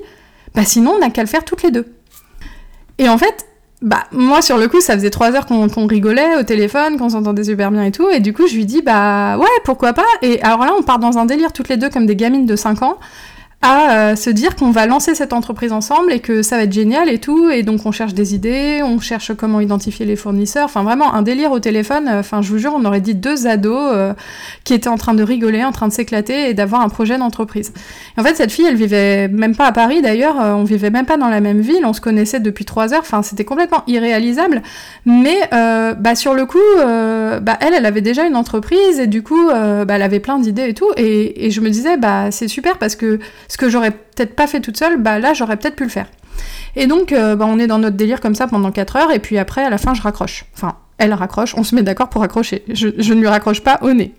bah 0.54 0.64
sinon, 0.64 0.92
on 0.96 0.98
n'a 1.00 1.10
qu'à 1.10 1.22
le 1.22 1.28
faire 1.28 1.44
toutes 1.44 1.62
les 1.62 1.70
deux. 1.70 1.86
Et 2.98 3.08
en 3.08 3.18
fait, 3.18 3.46
bah 3.82 4.04
moi 4.12 4.42
sur 4.42 4.58
le 4.58 4.68
coup, 4.68 4.80
ça 4.80 4.94
faisait 4.94 5.10
trois 5.10 5.32
heures 5.34 5.46
qu'on 5.46 5.86
rigolait 5.86 6.36
au 6.38 6.42
téléphone, 6.42 6.98
qu'on 6.98 7.08
s'entendait 7.10 7.44
super 7.44 7.70
bien 7.70 7.84
et 7.84 7.92
tout. 7.92 8.08
Et 8.10 8.20
du 8.20 8.32
coup, 8.32 8.46
je 8.46 8.54
lui 8.54 8.66
dis, 8.66 8.82
bah 8.82 9.36
ouais, 9.38 9.46
pourquoi 9.64 9.92
pas. 9.92 10.06
Et 10.22 10.40
alors 10.42 10.64
là, 10.64 10.72
on 10.78 10.82
part 10.82 10.98
dans 10.98 11.18
un 11.18 11.26
délire 11.26 11.52
toutes 11.52 11.68
les 11.68 11.76
deux 11.76 11.90
comme 11.90 12.06
des 12.06 12.16
gamines 12.16 12.46
de 12.46 12.56
5 12.56 12.82
ans 12.82 12.98
à 13.62 14.12
euh, 14.12 14.16
se 14.16 14.30
dire 14.30 14.56
qu'on 14.56 14.70
va 14.70 14.86
lancer 14.86 15.14
cette 15.14 15.34
entreprise 15.34 15.72
ensemble 15.72 16.12
et 16.12 16.20
que 16.20 16.40
ça 16.40 16.56
va 16.56 16.62
être 16.62 16.72
génial 16.72 17.10
et 17.10 17.18
tout. 17.18 17.50
Et 17.50 17.62
donc 17.62 17.84
on 17.84 17.92
cherche 17.92 18.14
des 18.14 18.34
idées, 18.34 18.80
on 18.82 18.98
cherche 19.00 19.34
comment 19.34 19.60
identifier 19.60 20.06
les 20.06 20.16
fournisseurs. 20.16 20.64
Enfin 20.64 20.82
vraiment 20.82 21.12
un 21.12 21.20
délire 21.20 21.52
au 21.52 21.60
téléphone. 21.60 22.08
Enfin 22.08 22.40
je 22.40 22.50
vous 22.50 22.56
jure, 22.56 22.72
on 22.74 22.84
aurait 22.86 23.02
dit 23.02 23.14
deux 23.14 23.46
ados 23.46 23.90
euh, 23.92 24.14
qui 24.64 24.72
étaient 24.72 24.88
en 24.88 24.96
train 24.96 25.12
de 25.12 25.22
rigoler, 25.22 25.62
en 25.62 25.72
train 25.72 25.88
de 25.88 25.92
s'éclater 25.92 26.48
et 26.48 26.54
d'avoir 26.54 26.80
un 26.80 26.88
projet 26.88 27.18
d'entreprise. 27.18 27.74
En 28.16 28.22
fait 28.22 28.34
cette 28.34 28.50
fille, 28.50 28.64
elle 28.64 28.76
vivait 28.76 29.28
même 29.28 29.54
pas 29.54 29.66
à 29.66 29.72
Paris 29.72 30.00
d'ailleurs. 30.00 30.40
Euh, 30.40 30.54
on 30.54 30.64
vivait 30.64 30.90
même 30.90 31.06
pas 31.06 31.18
dans 31.18 31.28
la 31.28 31.42
même 31.42 31.60
ville. 31.60 31.84
On 31.84 31.92
se 31.92 32.00
connaissait 32.00 32.40
depuis 32.40 32.64
trois 32.64 32.94
heures. 32.94 33.02
Enfin 33.02 33.22
c'était 33.22 33.44
complètement 33.44 33.82
irréalisable. 33.86 34.62
Mais 35.04 35.38
bah 35.50 36.14
sur 36.14 36.34
le 36.34 36.46
coup, 36.46 36.58
bah 36.78 37.58
elle, 37.60 37.74
elle 37.74 37.86
avait 37.86 38.00
déjà 38.00 38.24
une 38.24 38.36
entreprise 38.36 38.98
et 38.98 39.06
du 39.06 39.22
coup, 39.22 39.48
bah, 39.48 39.84
elle 39.88 40.02
avait 40.02 40.20
plein 40.20 40.38
d'idées 40.38 40.68
et 40.68 40.74
tout. 40.74 40.88
Et, 40.96 41.46
et 41.46 41.50
je 41.50 41.60
me 41.60 41.68
disais 41.68 41.96
bah 41.96 42.30
c'est 42.30 42.48
super 42.48 42.78
parce 42.78 42.96
que 42.96 43.18
ce 43.50 43.56
que 43.56 43.68
j'aurais 43.68 43.90
peut-être 43.90 44.36
pas 44.36 44.46
fait 44.46 44.60
toute 44.60 44.76
seule, 44.76 44.96
bah 44.96 45.18
là 45.18 45.34
j'aurais 45.34 45.56
peut-être 45.56 45.74
pu 45.74 45.82
le 45.82 45.90
faire. 45.90 46.06
Et 46.76 46.86
donc 46.86 47.12
euh, 47.12 47.34
bah, 47.34 47.46
on 47.48 47.58
est 47.58 47.66
dans 47.66 47.80
notre 47.80 47.96
délire 47.96 48.20
comme 48.20 48.36
ça 48.36 48.46
pendant 48.46 48.70
4 48.70 48.96
heures, 48.96 49.12
et 49.12 49.18
puis 49.18 49.38
après 49.38 49.64
à 49.64 49.70
la 49.70 49.76
fin 49.76 49.92
je 49.92 50.00
raccroche. 50.00 50.44
Enfin, 50.54 50.76
elle 50.98 51.12
raccroche, 51.12 51.54
on 51.56 51.64
se 51.64 51.74
met 51.74 51.82
d'accord 51.82 52.08
pour 52.08 52.22
raccrocher. 52.22 52.62
Je, 52.72 52.86
ne 52.86 53.20
lui 53.20 53.26
raccroche 53.26 53.60
pas 53.62 53.80
au 53.82 53.92
nez. 53.92 54.14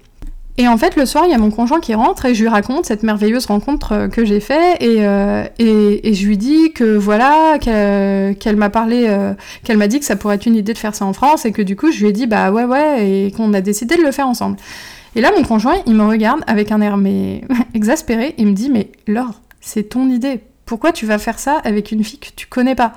Et 0.57 0.67
en 0.67 0.77
fait, 0.77 0.97
le 0.97 1.05
soir, 1.05 1.23
il 1.25 1.31
y 1.31 1.33
a 1.33 1.37
mon 1.37 1.49
conjoint 1.49 1.79
qui 1.79 1.95
rentre 1.95 2.25
et 2.25 2.35
je 2.35 2.41
lui 2.41 2.49
raconte 2.49 2.85
cette 2.85 3.03
merveilleuse 3.03 3.45
rencontre 3.45 3.93
euh, 3.93 4.07
que 4.09 4.25
j'ai 4.25 4.41
faite 4.41 4.81
et, 4.81 4.97
euh, 4.99 5.45
et, 5.59 6.13
je 6.13 6.27
lui 6.27 6.37
dis 6.37 6.73
que 6.73 6.97
voilà, 6.97 7.57
qu'elle 7.57 8.57
m'a 8.57 8.69
parlé, 8.69 9.07
qu'elle 9.63 9.77
m'a 9.77 9.87
dit 9.87 9.99
que 9.99 10.05
ça 10.05 10.17
pourrait 10.17 10.35
être 10.35 10.45
une 10.45 10.57
idée 10.57 10.73
de 10.73 10.77
faire 10.77 10.93
ça 10.93 11.05
en 11.05 11.13
France 11.13 11.45
et 11.45 11.53
que 11.53 11.61
du 11.61 11.77
coup, 11.77 11.89
je 11.89 12.01
lui 12.01 12.09
ai 12.09 12.11
dit 12.11 12.27
bah 12.27 12.51
ouais, 12.51 12.65
ouais, 12.65 13.07
et 13.07 13.31
qu'on 13.31 13.53
a 13.53 13.61
décidé 13.61 13.95
de 13.95 14.01
le 14.01 14.11
faire 14.11 14.27
ensemble. 14.27 14.57
Et 15.15 15.21
là, 15.21 15.31
mon 15.35 15.43
conjoint, 15.43 15.75
il 15.85 15.95
me 15.95 16.05
regarde 16.05 16.41
avec 16.47 16.71
un 16.71 16.81
air 16.81 16.97
mais 16.97 17.41
exaspéré. 17.73 18.33
Il 18.37 18.47
me 18.47 18.53
dit 18.53 18.69
Mais 18.69 18.91
Laure, 19.07 19.41
c'est 19.59 19.89
ton 19.89 20.09
idée. 20.09 20.41
Pourquoi 20.65 20.91
tu 20.91 21.05
vas 21.05 21.17
faire 21.17 21.39
ça 21.39 21.57
avec 21.63 21.91
une 21.91 22.03
fille 22.03 22.19
que 22.19 22.29
tu 22.35 22.47
connais 22.47 22.75
pas? 22.75 22.93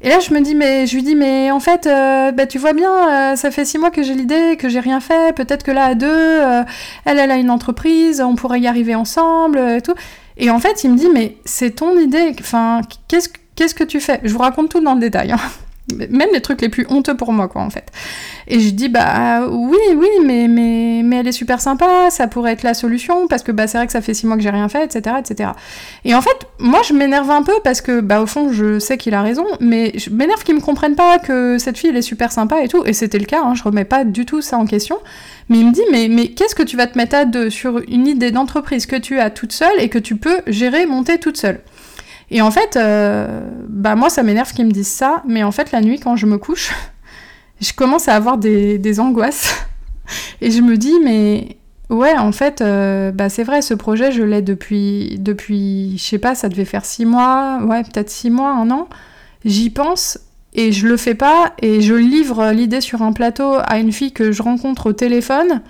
Et 0.00 0.08
là, 0.08 0.20
je 0.20 0.32
me 0.32 0.40
dis 0.40 0.54
Mais 0.54 0.86
je 0.86 0.96
lui 0.96 1.02
dis 1.02 1.14
Mais 1.14 1.50
en 1.50 1.60
fait, 1.60 1.86
euh, 1.86 2.32
bah, 2.32 2.46
tu 2.46 2.58
vois 2.58 2.72
bien, 2.72 3.32
euh, 3.32 3.36
ça 3.36 3.50
fait 3.50 3.64
six 3.64 3.78
mois 3.78 3.90
que 3.90 4.02
j'ai 4.02 4.14
l'idée, 4.14 4.56
que 4.58 4.68
j'ai 4.68 4.80
rien 4.80 5.00
fait. 5.00 5.34
Peut-être 5.34 5.62
que 5.62 5.70
là, 5.70 5.84
à 5.84 5.94
deux, 5.94 6.08
euh, 6.08 6.62
elle, 7.04 7.18
elle 7.18 7.30
a 7.30 7.36
une 7.36 7.50
entreprise, 7.50 8.20
on 8.20 8.34
pourrait 8.34 8.60
y 8.60 8.66
arriver 8.66 8.94
ensemble 8.96 9.58
et 9.58 9.80
tout. 9.80 9.94
Et 10.36 10.50
en 10.50 10.58
fait, 10.58 10.82
il 10.82 10.90
me 10.90 10.96
dit 10.96 11.08
Mais 11.12 11.36
c'est 11.44 11.76
ton 11.76 11.96
idée. 11.98 12.34
Enfin, 12.40 12.80
qu'est-ce 13.06 13.28
qu'est-ce 13.54 13.74
que 13.74 13.84
tu 13.84 14.00
fais? 14.00 14.20
Je 14.24 14.32
vous 14.32 14.40
raconte 14.40 14.70
tout 14.70 14.80
dans 14.80 14.94
le 14.94 15.00
détail. 15.00 15.32
Hein 15.32 15.40
même 15.94 16.28
les 16.32 16.40
trucs 16.40 16.60
les 16.60 16.68
plus 16.68 16.86
honteux 16.88 17.16
pour 17.16 17.32
moi, 17.32 17.48
quoi, 17.48 17.62
en 17.62 17.70
fait. 17.70 17.86
Et 18.46 18.60
je 18.60 18.70
dis, 18.70 18.88
bah 18.88 19.46
oui, 19.48 19.78
oui, 19.94 20.08
mais, 20.24 20.48
mais, 20.48 21.02
mais 21.04 21.16
elle 21.16 21.28
est 21.28 21.32
super 21.32 21.60
sympa, 21.60 22.10
ça 22.10 22.26
pourrait 22.26 22.52
être 22.52 22.62
la 22.62 22.74
solution, 22.74 23.28
parce 23.28 23.42
que 23.42 23.52
bah, 23.52 23.66
c'est 23.66 23.78
vrai 23.78 23.86
que 23.86 23.92
ça 23.92 24.00
fait 24.00 24.14
six 24.14 24.26
mois 24.26 24.36
que 24.36 24.42
j'ai 24.42 24.50
rien 24.50 24.68
fait, 24.68 24.84
etc., 24.84 25.16
etc. 25.18 25.50
Et 26.04 26.14
en 26.14 26.22
fait, 26.22 26.46
moi, 26.58 26.80
je 26.86 26.92
m'énerve 26.94 27.30
un 27.30 27.42
peu, 27.42 27.54
parce 27.64 27.80
que, 27.80 28.00
bah, 28.00 28.22
au 28.22 28.26
fond, 28.26 28.52
je 28.52 28.78
sais 28.78 28.96
qu'il 28.98 29.14
a 29.14 29.22
raison, 29.22 29.44
mais 29.60 29.92
je 29.96 30.10
m'énerve 30.10 30.42
qu'ils 30.44 30.54
me 30.54 30.60
comprennent 30.60 30.96
pas 30.96 31.18
que 31.18 31.58
cette 31.58 31.78
fille, 31.78 31.90
elle 31.90 31.96
est 31.96 32.02
super 32.02 32.32
sympa 32.32 32.62
et 32.62 32.68
tout, 32.68 32.84
et 32.84 32.92
c'était 32.92 33.18
le 33.18 33.26
cas, 33.26 33.42
hein, 33.44 33.54
je 33.54 33.62
remets 33.62 33.84
pas 33.84 34.04
du 34.04 34.26
tout 34.26 34.40
ça 34.40 34.58
en 34.58 34.66
question. 34.66 34.98
Mais 35.48 35.58
il 35.58 35.66
me 35.66 35.72
dit, 35.72 35.82
mais, 35.90 36.08
mais 36.08 36.28
qu'est-ce 36.28 36.54
que 36.54 36.62
tu 36.62 36.76
vas 36.76 36.86
te 36.86 36.98
mettre 36.98 37.16
à 37.16 37.24
deux 37.24 37.50
sur 37.50 37.78
une 37.88 38.06
idée 38.06 38.30
d'entreprise 38.30 38.86
que 38.86 38.96
tu 38.96 39.18
as 39.18 39.30
toute 39.30 39.52
seule 39.52 39.80
et 39.80 39.88
que 39.88 39.98
tu 39.98 40.16
peux 40.16 40.40
gérer, 40.46 40.86
monter 40.86 41.18
toute 41.18 41.38
seule? 41.38 41.60
Et 42.30 42.42
en 42.42 42.50
fait, 42.50 42.76
euh, 42.76 43.48
bah 43.68 43.94
moi, 43.94 44.10
ça 44.10 44.22
m'énerve 44.22 44.52
qu'ils 44.52 44.66
me 44.66 44.70
disent 44.70 44.88
ça, 44.88 45.22
mais 45.26 45.42
en 45.42 45.52
fait, 45.52 45.72
la 45.72 45.80
nuit, 45.80 45.98
quand 45.98 46.16
je 46.16 46.26
me 46.26 46.38
couche, 46.38 46.72
je 47.60 47.72
commence 47.72 48.08
à 48.08 48.14
avoir 48.14 48.38
des, 48.38 48.78
des 48.78 49.00
angoisses. 49.00 49.54
Et 50.40 50.50
je 50.50 50.60
me 50.60 50.76
dis, 50.76 50.94
mais 51.04 51.58
ouais, 51.90 52.16
en 52.16 52.32
fait, 52.32 52.60
euh, 52.60 53.10
bah 53.12 53.28
c'est 53.28 53.44
vrai, 53.44 53.62
ce 53.62 53.74
projet, 53.74 54.12
je 54.12 54.22
l'ai 54.22 54.42
depuis, 54.42 55.16
depuis, 55.18 55.96
je 55.98 56.02
sais 56.02 56.18
pas, 56.18 56.34
ça 56.34 56.48
devait 56.48 56.64
faire 56.64 56.84
six 56.84 57.04
mois, 57.04 57.60
ouais, 57.64 57.82
peut-être 57.82 58.10
six 58.10 58.30
mois, 58.30 58.52
un 58.52 58.70
an. 58.70 58.88
J'y 59.44 59.70
pense 59.70 60.18
et 60.54 60.72
je 60.72 60.86
le 60.86 60.96
fais 60.96 61.14
pas, 61.14 61.52
et 61.60 61.82
je 61.82 61.94
livre 61.94 62.52
l'idée 62.52 62.80
sur 62.80 63.02
un 63.02 63.12
plateau 63.12 63.54
à 63.62 63.78
une 63.78 63.92
fille 63.92 64.12
que 64.12 64.32
je 64.32 64.42
rencontre 64.42 64.86
au 64.86 64.92
téléphone. 64.92 65.60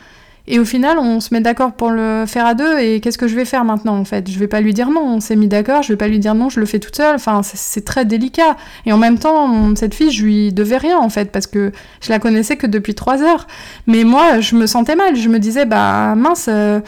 Et 0.50 0.58
au 0.58 0.64
final, 0.64 0.98
on 0.98 1.20
se 1.20 1.34
met 1.34 1.42
d'accord 1.42 1.72
pour 1.72 1.90
le 1.90 2.24
faire 2.26 2.46
à 2.46 2.54
deux. 2.54 2.78
Et 2.78 3.00
qu'est-ce 3.00 3.18
que 3.18 3.28
je 3.28 3.36
vais 3.36 3.44
faire 3.44 3.66
maintenant 3.66 3.98
en 3.98 4.04
fait? 4.06 4.30
Je 4.30 4.38
vais 4.38 4.48
pas 4.48 4.62
lui 4.62 4.72
dire 4.72 4.88
non. 4.90 5.02
On 5.02 5.20
s'est 5.20 5.36
mis 5.36 5.46
d'accord. 5.46 5.82
Je 5.82 5.92
vais 5.92 5.96
pas 5.96 6.08
lui 6.08 6.18
dire 6.18 6.34
non. 6.34 6.48
Je 6.48 6.58
le 6.58 6.64
fais 6.64 6.78
toute 6.78 6.96
seule. 6.96 7.14
Enfin, 7.16 7.42
c'est 7.42 7.84
très 7.84 8.06
délicat. 8.06 8.56
Et 8.86 8.92
en 8.92 8.96
même 8.96 9.18
temps, 9.18 9.74
cette 9.76 9.94
fille, 9.94 10.10
je 10.10 10.24
lui 10.24 10.52
devais 10.54 10.78
rien 10.78 10.98
en 10.98 11.10
fait 11.10 11.30
parce 11.30 11.46
que 11.46 11.70
je 12.00 12.08
la 12.08 12.18
connaissais 12.18 12.56
que 12.56 12.66
depuis 12.66 12.94
trois 12.94 13.22
heures. 13.22 13.46
Mais 13.86 14.04
moi, 14.04 14.40
je 14.40 14.56
me 14.56 14.66
sentais 14.66 14.96
mal. 14.96 15.16
Je 15.16 15.28
me 15.28 15.38
disais 15.38 15.66
bah 15.66 16.14
mince. 16.14 16.46
Euh, 16.48 16.80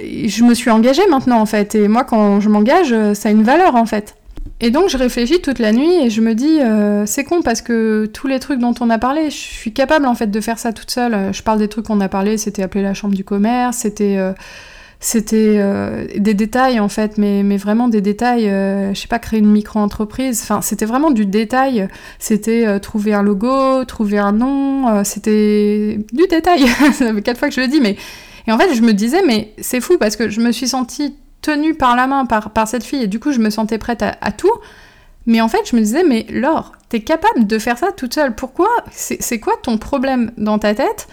je 0.00 0.42
me 0.42 0.52
suis 0.54 0.70
engagée 0.70 1.06
maintenant 1.08 1.38
en 1.40 1.46
fait. 1.46 1.76
Et 1.76 1.86
moi, 1.86 2.02
quand 2.02 2.40
je 2.40 2.48
m'engage, 2.48 2.92
ça 3.14 3.28
a 3.28 3.32
une 3.32 3.44
valeur 3.44 3.76
en 3.76 3.86
fait. 3.86 4.16
Et 4.60 4.70
donc 4.70 4.88
je 4.88 4.96
réfléchis 4.96 5.40
toute 5.40 5.58
la 5.58 5.72
nuit 5.72 5.92
et 6.02 6.10
je 6.10 6.20
me 6.20 6.34
dis 6.34 6.60
euh, 6.60 7.04
c'est 7.06 7.24
con 7.24 7.42
parce 7.42 7.60
que 7.60 8.06
tous 8.06 8.26
les 8.26 8.40
trucs 8.40 8.58
dont 8.58 8.74
on 8.80 8.88
a 8.90 8.98
parlé, 8.98 9.30
je 9.30 9.36
suis 9.36 9.72
capable 9.72 10.06
en 10.06 10.14
fait 10.14 10.28
de 10.28 10.40
faire 10.40 10.58
ça 10.58 10.72
toute 10.72 10.90
seule. 10.90 11.32
Je 11.32 11.42
parle 11.42 11.58
des 11.58 11.68
trucs 11.68 11.86
qu'on 11.86 12.00
a 12.00 12.08
parlé, 12.08 12.38
c'était 12.38 12.62
appeler 12.62 12.82
la 12.82 12.94
chambre 12.94 13.14
du 13.14 13.24
commerce, 13.24 13.76
c'était 13.78 14.16
euh, 14.16 14.32
euh, 15.32 16.06
des 16.16 16.34
détails 16.34 16.80
en 16.80 16.88
fait, 16.88 17.18
mais, 17.18 17.42
mais 17.42 17.58
vraiment 17.58 17.88
des 17.88 18.00
détails. 18.00 18.44
je 18.44 18.98
sais 18.98 19.08
pas 19.08 19.18
créer 19.18 19.40
une 19.40 19.50
micro-entreprise. 19.50 20.40
Enfin 20.42 20.62
c'était 20.62 20.86
vraiment 20.86 21.10
du 21.10 21.26
détail. 21.26 21.88
C'était 22.18 22.80
trouver 22.80 23.12
un 23.12 23.22
logo, 23.22 23.84
trouver 23.84 24.18
un 24.18 24.32
nom. 24.32 25.04
c'était 25.04 25.98
du 26.12 26.26
détail. 26.28 26.66
ça 26.92 27.12
fait 27.12 27.22
quatre 27.22 27.38
fois 27.38 27.48
que 27.48 27.54
je 27.54 27.60
le 27.60 27.68
dis, 27.68 27.80
mais 27.80 27.96
et 28.46 28.52
en 28.52 28.58
fait 28.58 28.74
je 28.74 28.80
me 28.80 28.94
disais 28.94 29.22
mais 29.26 29.52
c'est 29.58 29.80
fou 29.80 29.98
parce 29.98 30.16
que 30.16 30.30
je 30.30 30.40
me 30.40 30.50
suis 30.50 30.68
sentie 30.68 31.14
tenue 31.42 31.74
par 31.74 31.96
la 31.96 32.06
main 32.06 32.26
par, 32.26 32.50
par 32.50 32.68
cette 32.68 32.84
fille 32.84 33.02
et 33.02 33.06
du 33.06 33.20
coup 33.20 33.32
je 33.32 33.38
me 33.38 33.50
sentais 33.50 33.78
prête 33.78 34.02
à, 34.02 34.32
tout. 34.32 34.52
Mais 35.28 35.40
en 35.40 35.48
fait, 35.48 35.68
je 35.68 35.74
me 35.74 35.80
disais, 35.80 36.04
mais 36.04 36.24
Laure, 36.30 36.72
t'es 36.88 37.00
capable 37.00 37.48
de 37.48 37.58
faire 37.58 37.78
ça 37.78 37.90
toute 37.90 38.14
seule. 38.14 38.36
Pourquoi 38.36 38.68
C'est 38.92 39.40
quoi 39.40 39.54
ton 39.60 39.76
problème 39.76 40.30
dans 40.36 40.60
ta 40.60 40.72
tête 40.72 41.08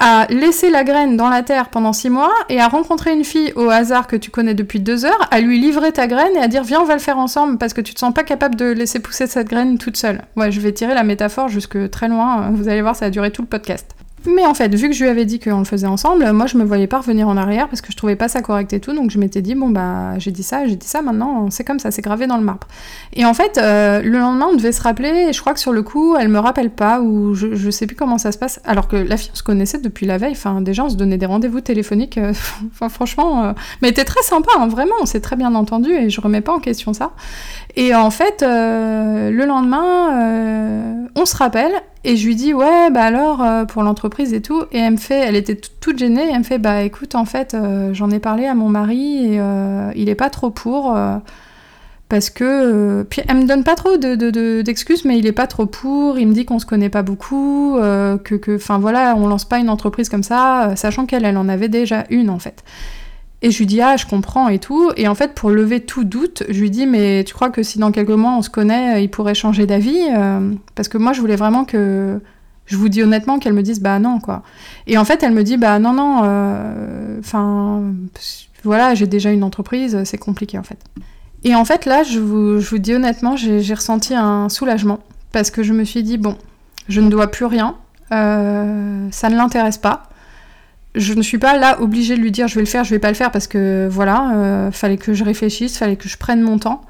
à 0.00 0.26
laisser 0.30 0.70
la 0.70 0.82
graine 0.82 1.18
dans 1.18 1.28
la 1.28 1.42
terre 1.42 1.68
pendant 1.68 1.92
six 1.92 2.08
mois 2.08 2.32
et 2.48 2.58
à 2.58 2.68
rencontrer 2.68 3.12
une 3.12 3.22
fille 3.22 3.52
au 3.54 3.68
hasard 3.68 4.06
que 4.06 4.16
tu 4.16 4.30
connais 4.30 4.54
depuis 4.54 4.80
deux 4.80 5.04
heures, 5.04 5.28
à 5.30 5.40
lui 5.40 5.60
livrer 5.60 5.92
ta 5.92 6.06
graine 6.06 6.34
et 6.36 6.40
à 6.40 6.48
dire 6.48 6.64
viens 6.64 6.80
on 6.80 6.86
va 6.86 6.94
le 6.94 7.00
faire 7.00 7.18
ensemble 7.18 7.58
parce 7.58 7.74
que 7.74 7.82
tu 7.82 7.92
te 7.92 8.00
sens 8.00 8.14
pas 8.14 8.22
capable 8.22 8.56
de 8.56 8.64
laisser 8.64 8.98
pousser 8.98 9.26
cette 9.26 9.48
graine 9.48 9.76
toute 9.76 9.98
seule. 9.98 10.22
Ouais, 10.36 10.50
je 10.50 10.58
vais 10.58 10.72
tirer 10.72 10.94
la 10.94 11.02
métaphore 11.02 11.48
jusque 11.48 11.90
très 11.90 12.08
loin, 12.08 12.50
vous 12.50 12.68
allez 12.68 12.80
voir 12.80 12.96
ça 12.96 13.06
a 13.06 13.10
duré 13.10 13.30
tout 13.30 13.42
le 13.42 13.48
podcast. 13.48 13.94
Mais 14.26 14.44
en 14.44 14.52
fait, 14.52 14.74
vu 14.74 14.88
que 14.88 14.94
je 14.94 15.02
lui 15.02 15.10
avais 15.10 15.24
dit 15.24 15.38
qu'on 15.40 15.60
le 15.60 15.64
faisait 15.64 15.86
ensemble, 15.86 16.30
moi 16.32 16.46
je 16.46 16.58
me 16.58 16.64
voyais 16.64 16.86
pas 16.86 16.98
revenir 16.98 17.26
en 17.28 17.38
arrière 17.38 17.68
parce 17.68 17.80
que 17.80 17.90
je 17.90 17.96
trouvais 17.96 18.16
pas 18.16 18.28
ça 18.28 18.42
correct 18.42 18.72
et 18.72 18.80
tout, 18.80 18.92
donc 18.92 19.10
je 19.10 19.18
m'étais 19.18 19.40
dit 19.40 19.54
bon 19.54 19.70
bah 19.70 20.18
j'ai 20.18 20.30
dit 20.30 20.42
ça, 20.42 20.66
j'ai 20.66 20.76
dit 20.76 20.86
ça, 20.86 21.00
maintenant 21.00 21.48
c'est 21.50 21.64
comme 21.64 21.78
ça, 21.78 21.90
c'est 21.90 22.02
gravé 22.02 22.26
dans 22.26 22.36
le 22.36 22.44
marbre. 22.44 22.66
Et 23.14 23.24
en 23.24 23.32
fait, 23.32 23.56
euh, 23.56 24.02
le 24.02 24.18
lendemain 24.18 24.48
on 24.52 24.56
devait 24.56 24.72
se 24.72 24.82
rappeler, 24.82 25.28
et 25.28 25.32
je 25.32 25.40
crois 25.40 25.54
que 25.54 25.60
sur 25.60 25.72
le 25.72 25.82
coup 25.82 26.16
elle 26.18 26.28
me 26.28 26.38
rappelle 26.38 26.70
pas 26.70 27.00
ou 27.00 27.34
je, 27.34 27.54
je 27.54 27.70
sais 27.70 27.86
plus 27.86 27.96
comment 27.96 28.18
ça 28.18 28.30
se 28.30 28.38
passe, 28.38 28.60
alors 28.64 28.88
que 28.88 28.96
la 28.96 29.16
fille 29.16 29.30
on 29.32 29.36
se 29.36 29.42
connaissait 29.42 29.78
depuis 29.78 30.04
la 30.04 30.18
veille, 30.18 30.32
enfin 30.32 30.60
déjà 30.60 30.84
on 30.84 30.90
se 30.90 30.96
donnait 30.96 31.18
des 31.18 31.26
rendez-vous 31.26 31.62
téléphoniques, 31.62 32.18
euh, 32.18 32.32
enfin 32.72 32.90
franchement, 32.90 33.44
euh, 33.44 33.52
mais 33.80 33.88
elle 33.88 33.92
était 33.92 34.04
très 34.04 34.22
sympa, 34.22 34.50
hein, 34.58 34.68
vraiment, 34.68 34.94
on 35.00 35.06
s'est 35.06 35.20
très 35.20 35.36
bien 35.36 35.54
entendu 35.54 35.92
et 35.92 36.10
je 36.10 36.20
remets 36.20 36.42
pas 36.42 36.52
en 36.52 36.60
question 36.60 36.92
ça. 36.92 37.12
Et 37.76 37.94
en 37.94 38.10
fait, 38.10 38.42
le 38.42 39.44
lendemain, 39.44 41.08
on 41.14 41.24
se 41.24 41.36
rappelle 41.36 41.72
et 42.02 42.16
je 42.16 42.26
lui 42.26 42.34
dis 42.34 42.54
ouais 42.54 42.90
bah 42.90 43.02
alors 43.02 43.42
euh, 43.42 43.64
pour 43.64 43.82
l'entreprise 43.82 44.32
et 44.32 44.40
tout. 44.40 44.64
Et 44.72 44.78
elle 44.78 44.92
me 44.92 44.96
fait 44.96 45.20
elle 45.20 45.36
était 45.36 45.56
toute 45.56 45.98
gênée. 45.98 46.30
Elle 46.32 46.38
me 46.38 46.44
fait 46.44 46.58
bah 46.58 46.82
écoute 46.82 47.14
en 47.14 47.24
fait 47.24 47.54
euh, 47.54 47.92
j'en 47.92 48.10
ai 48.10 48.18
parlé 48.18 48.46
à 48.46 48.54
mon 48.54 48.68
mari 48.68 49.34
et 49.34 49.40
euh, 49.40 49.92
il 49.96 50.08
est 50.08 50.14
pas 50.14 50.30
trop 50.30 50.50
pour 50.50 50.96
parce 52.08 52.30
que 52.30 53.02
puis 53.04 53.22
elle 53.28 53.36
me 53.36 53.46
donne 53.46 53.64
pas 53.64 53.76
trop 53.76 53.96
de, 53.96 54.60
d'excuses 54.62 55.04
mais 55.04 55.18
il 55.18 55.26
est 55.26 55.32
pas 55.32 55.46
trop 55.46 55.66
pour. 55.66 56.18
Il 56.18 56.28
me 56.28 56.32
dit 56.32 56.44
qu'on 56.46 56.58
se 56.58 56.66
connaît 56.66 56.88
pas 56.88 57.02
beaucoup 57.02 57.76
que 57.78 58.34
que 58.34 58.56
enfin 58.56 58.78
voilà 58.78 59.14
on 59.16 59.28
lance 59.28 59.44
pas 59.44 59.58
une 59.58 59.70
entreprise 59.70 60.08
comme 60.08 60.22
ça 60.22 60.72
sachant 60.76 61.06
qu'elle 61.06 61.24
elle 61.24 61.36
en 61.36 61.48
avait 61.48 61.68
déjà 61.68 62.04
une 62.10 62.30
en 62.30 62.38
fait 62.38 62.64
et 63.42 63.50
je 63.50 63.58
lui 63.58 63.66
dis, 63.66 63.80
ah, 63.80 63.96
je 63.96 64.06
comprends 64.06 64.48
et 64.48 64.58
tout. 64.58 64.90
Et 64.96 65.08
en 65.08 65.14
fait, 65.14 65.34
pour 65.34 65.50
lever 65.50 65.80
tout 65.80 66.04
doute, 66.04 66.42
je 66.48 66.60
lui 66.60 66.70
dis, 66.70 66.86
mais 66.86 67.24
tu 67.24 67.32
crois 67.32 67.50
que 67.50 67.62
si 67.62 67.78
dans 67.78 67.90
quelques 67.90 68.10
mois 68.10 68.32
on 68.36 68.42
se 68.42 68.50
connaît, 68.50 68.96
euh, 68.96 69.00
il 69.00 69.10
pourrait 69.10 69.34
changer 69.34 69.66
d'avis 69.66 69.98
euh, 70.14 70.52
Parce 70.74 70.88
que 70.88 70.98
moi, 70.98 71.12
je 71.12 71.20
voulais 71.20 71.36
vraiment 71.36 71.64
que. 71.64 72.20
Je 72.66 72.76
vous 72.76 72.88
dis 72.88 73.02
honnêtement 73.02 73.40
qu'elle 73.40 73.54
me 73.54 73.62
dise, 73.62 73.80
bah 73.80 73.98
non, 73.98 74.20
quoi. 74.20 74.44
Et 74.86 74.96
en 74.96 75.04
fait, 75.04 75.24
elle 75.24 75.32
me 75.32 75.42
dit, 75.42 75.56
bah 75.56 75.80
non, 75.80 75.92
non, 75.92 76.20
euh, 76.22 77.18
enfin, 77.18 77.82
voilà, 78.62 78.94
j'ai 78.94 79.08
déjà 79.08 79.32
une 79.32 79.42
entreprise, 79.42 80.04
c'est 80.04 80.18
compliqué 80.18 80.56
en 80.56 80.62
fait. 80.62 80.78
Et 81.42 81.56
en 81.56 81.64
fait, 81.64 81.84
là, 81.84 82.04
je 82.04 82.20
vous, 82.20 82.60
je 82.60 82.70
vous 82.70 82.78
dis 82.78 82.94
honnêtement, 82.94 83.34
j'ai 83.34 83.74
ressenti 83.74 84.14
un 84.14 84.48
soulagement. 84.48 85.00
Parce 85.32 85.50
que 85.50 85.64
je 85.64 85.72
me 85.72 85.82
suis 85.82 86.04
dit, 86.04 86.16
bon, 86.16 86.36
je 86.88 87.00
ne 87.00 87.08
dois 87.08 87.28
plus 87.28 87.46
rien, 87.46 87.74
ça 88.10 88.18
ne 88.20 89.34
l'intéresse 89.34 89.78
pas 89.78 90.09
je 90.94 91.14
ne 91.14 91.22
suis 91.22 91.38
pas 91.38 91.56
là 91.56 91.80
obligée 91.80 92.16
de 92.16 92.20
lui 92.20 92.32
dire 92.32 92.48
je 92.48 92.56
vais 92.56 92.62
le 92.62 92.66
faire, 92.66 92.84
je 92.84 92.90
vais 92.90 92.98
pas 92.98 93.08
le 93.08 93.14
faire 93.14 93.30
parce 93.30 93.46
que 93.46 93.88
voilà, 93.90 94.32
euh, 94.34 94.70
fallait 94.70 94.96
que 94.96 95.14
je 95.14 95.24
réfléchisse, 95.24 95.78
fallait 95.78 95.96
que 95.96 96.08
je 96.08 96.18
prenne 96.18 96.40
mon 96.40 96.58
temps. 96.58 96.82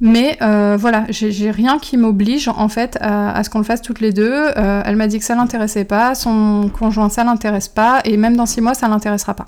Mais 0.00 0.36
euh, 0.42 0.76
voilà, 0.78 1.04
j'ai 1.10 1.52
rien 1.52 1.78
qui 1.78 1.96
m'oblige 1.96 2.48
en 2.48 2.68
fait 2.68 2.98
à, 3.00 3.42
ce 3.44 3.50
qu'on 3.50 3.58
le 3.58 3.64
fasse 3.64 3.82
toutes 3.82 4.00
les 4.00 4.12
deux. 4.12 4.32
Euh, 4.32 4.82
elle 4.84 4.96
m'a 4.96 5.06
dit 5.06 5.18
que 5.20 5.24
ça 5.24 5.36
l'intéressait 5.36 5.84
pas, 5.84 6.16
son 6.16 6.70
conjoint 6.76 7.08
ça 7.08 7.22
l'intéresse 7.22 7.68
pas, 7.68 8.00
et 8.04 8.16
même 8.16 8.36
dans 8.36 8.46
six 8.46 8.60
mois 8.60 8.74
ça 8.74 8.88
l'intéressera 8.88 9.34
pas. 9.34 9.46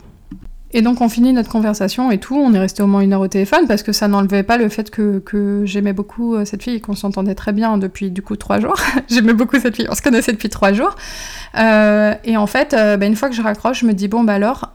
Et 0.77 0.83
donc 0.83 1.01
on 1.01 1.09
finit 1.09 1.33
notre 1.33 1.49
conversation 1.49 2.11
et 2.11 2.19
tout, 2.19 2.35
on 2.35 2.53
est 2.53 2.59
resté 2.59 2.83
au 2.83 2.89
moins 2.89 3.01
une 3.01 3.13
heure 3.13 3.21
au 3.21 3.29
téléphone 3.29 3.69
parce 3.69 3.85
que 3.85 3.93
ça 3.93 4.09
n'enlevait 4.09 4.43
pas 4.43 4.59
le 4.59 4.69
fait 4.69 4.91
que, 4.91 5.63
j'aimais 5.65 5.93
beaucoup 5.93 6.35
euh, 6.35 6.45
cette 6.45 6.65
fille 6.65 6.75
et 6.75 6.81
qu'on 6.81 6.97
s'entendait 6.97 7.37
très 7.37 7.53
bien 7.53 7.79
depuis 7.79 8.11
du 8.11 8.23
coup 8.23 8.35
trois 8.35 8.59
jours. 8.59 8.75
j'aimais 9.09 9.35
beaucoup 9.35 9.59
cette 9.61 9.77
fille, 9.77 9.87
on 9.89 9.95
se 9.95 10.03
connaissait 10.03 10.33
depuis 10.33 10.49
trois 10.49 10.73
jours. 10.73 10.97
Euh, 11.57 12.15
et 12.25 12.37
en 12.37 12.49
fait, 12.49 12.75
euh, 12.75 12.97
bah, 12.97 13.07
une 13.07 13.15
fois 13.15 13.29
que 13.29 13.37
je 13.37 13.43
raccroche, 13.43 13.83
je 13.83 13.87
me 13.87 13.93
dis 13.93 14.09
bon 14.09 14.25
bah 14.25 14.35
alors, 14.35 14.73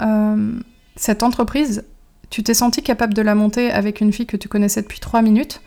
cette 0.96 1.22
entreprise, 1.22 1.84
tu 2.30 2.44
t'es 2.44 2.54
senti 2.54 2.82
capable 2.82 3.14
de 3.14 3.22
la 3.22 3.36
monter 3.36 3.70
avec 3.70 4.00
une 4.00 4.14
fille 4.14 4.26
que 4.26 4.38
tu 4.38 4.48
connaissais 4.48 4.82
depuis 4.82 5.02
trois 5.02 5.22
minutes? 5.22 5.60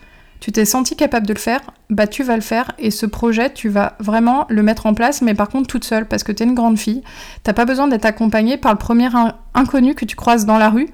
Tu 0.43 0.51
t'es 0.51 0.65
senti 0.65 0.97
capable 0.97 1.25
de 1.25 1.33
le 1.33 1.39
faire, 1.39 1.61
bah 1.89 2.05
tu 2.05 2.21
vas 2.21 2.35
le 2.35 2.41
faire 2.41 2.73
et 2.77 2.91
ce 2.91 3.05
projet, 3.05 3.53
tu 3.53 3.69
vas 3.69 3.95
vraiment 4.01 4.45
le 4.49 4.61
mettre 4.61 4.87
en 4.87 4.93
place, 4.93 5.21
mais 5.21 5.35
par 5.35 5.47
contre 5.47 5.67
toute 5.67 5.85
seule 5.85 6.05
parce 6.05 6.25
que 6.25 6.33
tu 6.33 6.43
es 6.43 6.45
une 6.45 6.53
grande 6.53 6.77
fille. 6.77 7.01
T'as 7.43 7.53
pas 7.53 7.63
besoin 7.63 7.87
d'être 7.87 8.03
accompagnée 8.03 8.57
par 8.57 8.73
le 8.73 8.77
premier 8.77 9.07
inconnu 9.53 9.95
que 9.95 10.03
tu 10.03 10.17
croises 10.17 10.45
dans 10.45 10.57
la 10.57 10.69
rue. 10.69 10.89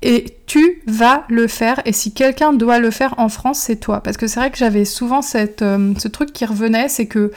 Et 0.00 0.38
tu 0.46 0.80
vas 0.86 1.24
le 1.28 1.46
faire. 1.46 1.82
Et 1.84 1.92
si 1.92 2.14
quelqu'un 2.14 2.54
doit 2.54 2.78
le 2.78 2.90
faire 2.90 3.16
en 3.18 3.28
France, 3.28 3.58
c'est 3.58 3.76
toi. 3.76 4.02
Parce 4.02 4.16
que 4.16 4.26
c'est 4.26 4.40
vrai 4.40 4.50
que 4.50 4.56
j'avais 4.56 4.86
souvent 4.86 5.20
cette, 5.20 5.60
euh, 5.60 5.92
ce 5.98 6.08
truc 6.08 6.32
qui 6.32 6.46
revenait, 6.46 6.88
c'est 6.88 7.04
que 7.04 7.32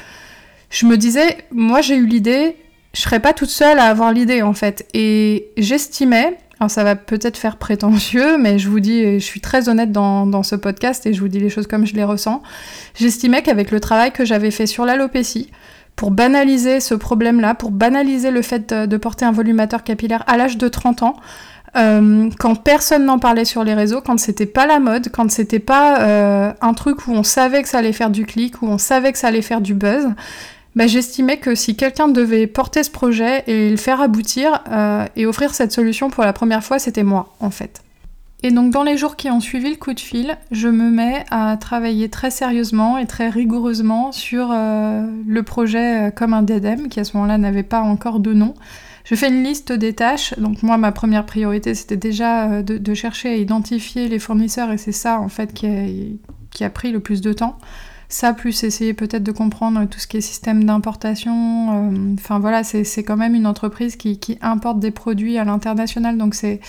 je 0.70 0.86
me 0.86 0.96
disais, 0.96 1.40
moi 1.52 1.82
j'ai 1.82 1.98
eu 1.98 2.06
l'idée, 2.06 2.56
je 2.94 3.02
serais 3.02 3.20
pas 3.20 3.34
toute 3.34 3.50
seule 3.50 3.80
à 3.80 3.88
avoir 3.88 4.14
l'idée 4.14 4.44
en 4.44 4.54
fait. 4.54 4.88
Et 4.94 5.50
j'estimais, 5.58 6.38
alors 6.64 6.72
ça 6.72 6.86
va 6.86 6.96
peut-être 6.96 7.36
faire 7.36 7.58
prétentieux, 7.58 8.38
mais 8.38 8.58
je 8.58 8.70
vous 8.70 8.80
dis, 8.80 9.20
je 9.20 9.26
suis 9.26 9.42
très 9.42 9.68
honnête 9.68 9.92
dans, 9.92 10.44
ce 10.44 10.56
podcast 10.56 11.06
et 11.06 11.14
je 11.14 11.20
vous 11.20 11.28
dis 11.28 11.42
les 11.42 11.50
choses 11.50 11.68
comme 11.68 11.86
je 11.86 11.94
les 11.94 12.06
ressens. 12.06 12.42
J'estimais 12.96 13.42
qu'avec 13.42 13.70
le 13.70 13.82
travail 13.82 14.14
que 14.14 14.24
j'avais 14.24 14.50
fait 14.50 14.66
sur 14.66 14.86
l'alopécie, 14.86 15.52
pour 15.98 16.12
banaliser 16.12 16.80
ce 16.80 16.96
problème-là, 16.96 17.54
pour 17.54 17.72
banaliser 17.72 18.32
le 18.32 18.42
fait 18.42 18.74
de, 18.74 18.98
porter 18.98 19.26
un 19.26 19.34
volumateur 19.34 19.84
capillaire 19.84 20.24
à 20.26 20.38
l'âge 20.38 20.58
de 20.58 20.70
30 20.70 21.04
ans, 21.04 21.18
euh, 21.76 22.30
quand 22.40 22.56
personne 22.56 23.04
n'en 23.04 23.20
parlait 23.20 23.44
sur 23.44 23.66
les 23.66 23.74
réseaux, 23.74 24.00
quand 24.00 24.18
c'était 24.18 24.46
pas 24.46 24.66
la 24.66 24.80
mode, 24.80 25.10
quand 25.12 25.30
c'était 25.30 25.60
pas 25.60 26.00
euh, 26.00 26.54
un 26.62 26.74
truc 26.74 27.10
où 27.10 27.12
on 27.12 27.24
savait 27.24 27.62
que 27.62 27.68
ça 27.68 27.80
allait 27.80 27.92
faire 27.92 28.10
du 28.10 28.26
clic, 28.26 28.62
où 28.62 28.68
on 28.68 28.78
savait 28.78 29.12
que 29.12 29.18
ça 29.18 29.28
allait 29.28 29.42
faire 29.42 29.60
du 29.60 29.74
buzz, 29.74 30.08
bah, 30.76 30.88
j'estimais 30.88 31.38
que 31.38 31.54
si 31.54 31.76
quelqu'un 31.76 32.08
devait 32.08 32.48
porter 32.48 32.84
ce 32.84 32.90
projet 32.90 33.44
et 33.48 33.70
le 33.70 33.78
faire 33.78 34.02
aboutir 34.02 34.64
euh, 34.72 35.06
et 35.16 35.26
offrir 35.26 35.54
cette 35.54 35.72
solution 35.72 36.10
pour 36.10 36.24
la 36.24 36.34
première 36.34 36.64
fois, 36.64 36.80
c'était 36.80 37.04
moi, 37.04 37.36
en 37.40 37.52
fait. 37.52 37.82
Et 38.46 38.52
donc 38.52 38.72
dans 38.74 38.84
les 38.84 38.98
jours 38.98 39.16
qui 39.16 39.30
ont 39.30 39.40
suivi 39.40 39.70
le 39.70 39.78
coup 39.78 39.94
de 39.94 40.00
fil, 40.00 40.38
je 40.52 40.68
me 40.68 40.90
mets 40.90 41.24
à 41.32 41.56
travailler 41.58 42.10
très 42.10 42.30
sérieusement 42.30 42.98
et 42.98 43.06
très 43.06 43.30
rigoureusement 43.30 44.12
sur 44.12 44.50
euh, 44.52 45.06
le 45.26 45.44
projet 45.44 46.08
euh, 46.08 46.12
comme 46.12 46.34
un 46.34 46.42
DEDEM, 46.42 46.90
qui 46.90 47.00
à 47.00 47.06
ce 47.06 47.16
moment-là 47.16 47.38
n'avait 47.38 47.64
pas 47.64 47.82
encore 47.82 48.20
de 48.20 48.34
nom. 48.34 48.54
Je 49.06 49.16
fais 49.16 49.30
une 49.30 49.44
liste 49.44 49.72
des 49.72 49.94
tâches, 49.94 50.34
donc 50.40 50.64
moi 50.64 50.78
ma 50.78 50.92
première 50.92 51.26
priorité 51.26 51.76
c'était 51.76 51.98
déjà 51.98 52.62
de, 52.64 52.94
chercher 52.94 53.30
à 53.30 53.36
identifier 53.36 54.08
les 54.08 54.18
fournisseurs 54.18 54.72
et 54.72 54.78
c'est 54.78 54.94
ça 54.94 55.20
en 55.20 55.28
fait 55.28 55.54
qui 55.54 56.64
a 56.64 56.70
pris 56.70 56.94
le 56.94 57.02
plus 57.02 57.20
de 57.20 57.34
temps. 57.34 57.58
Ça, 58.14 58.32
plus 58.34 58.64
essayer 58.64 58.94
peut-être 58.94 59.24
de 59.24 59.32
comprendre 59.32 59.86
tout 59.86 59.98
ce 59.98 60.06
qui 60.06 60.18
est 60.18 60.22
système 60.22 60.66
d'importation. 60.66 61.90
Euh, 61.90 62.14
enfin 62.14 62.38
voilà, 62.38 62.64
c'est 62.64 63.04
quand 63.04 63.18
même 63.18 63.34
une 63.34 63.48
entreprise 63.48 63.96
qui, 63.96 64.38
importe 64.40 64.78
des 64.78 64.92
produits 64.92 65.40
à 65.40 65.44
l'international, 65.44 66.20
donc 66.20 66.36
c'est 66.36 66.60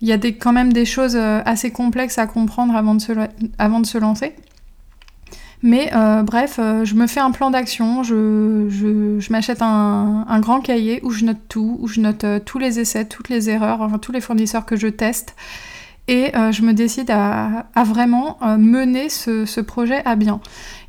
il 0.00 0.08
y 0.08 0.12
a 0.12 0.16
des, 0.16 0.38
quand 0.38 0.54
même 0.54 0.72
des 0.72 0.86
choses 0.86 1.16
euh, 1.16 1.42
assez 1.44 1.70
complexes 1.70 2.16
à 2.16 2.26
comprendre 2.26 2.74
avant 2.74 2.94
de 2.94 3.00
se, 3.02 3.12
avant 3.58 3.80
de 3.80 3.84
se 3.84 3.98
lancer. 3.98 4.32
Mais 5.60 5.90
euh, 5.94 6.22
bref, 6.22 6.58
je 6.58 6.94
me 6.94 7.06
fais 7.06 7.20
un 7.20 7.30
plan 7.30 7.50
d'action, 7.50 8.02
je, 8.02 8.68
je, 8.70 9.30
m'achète 9.30 9.60
un, 9.60 10.24
un, 10.26 10.40
grand 10.40 10.62
cahier 10.62 11.00
où 11.02 11.10
je 11.10 11.26
note 11.26 11.46
tout, 11.50 11.76
où 11.78 11.88
je 11.88 12.00
note 12.00 12.24
tous 12.46 12.58
les 12.58 12.80
essais, 12.80 13.04
toutes 13.04 13.28
les 13.28 13.50
erreurs, 13.50 13.82
enfin, 13.82 13.98
tous 13.98 14.12
les 14.12 14.22
fournisseurs 14.22 14.64
que 14.64 14.76
je 14.76 14.88
teste 14.88 15.36
et 16.08 16.34
euh, 16.34 16.50
je 16.52 16.62
me 16.62 16.72
décide 16.72 17.10
à, 17.10 17.66
vraiment 17.84 18.38
euh, 18.42 18.56
mener 18.56 19.10
ce, 19.10 19.60
projet 19.60 20.02
à 20.06 20.16
bien. 20.16 20.40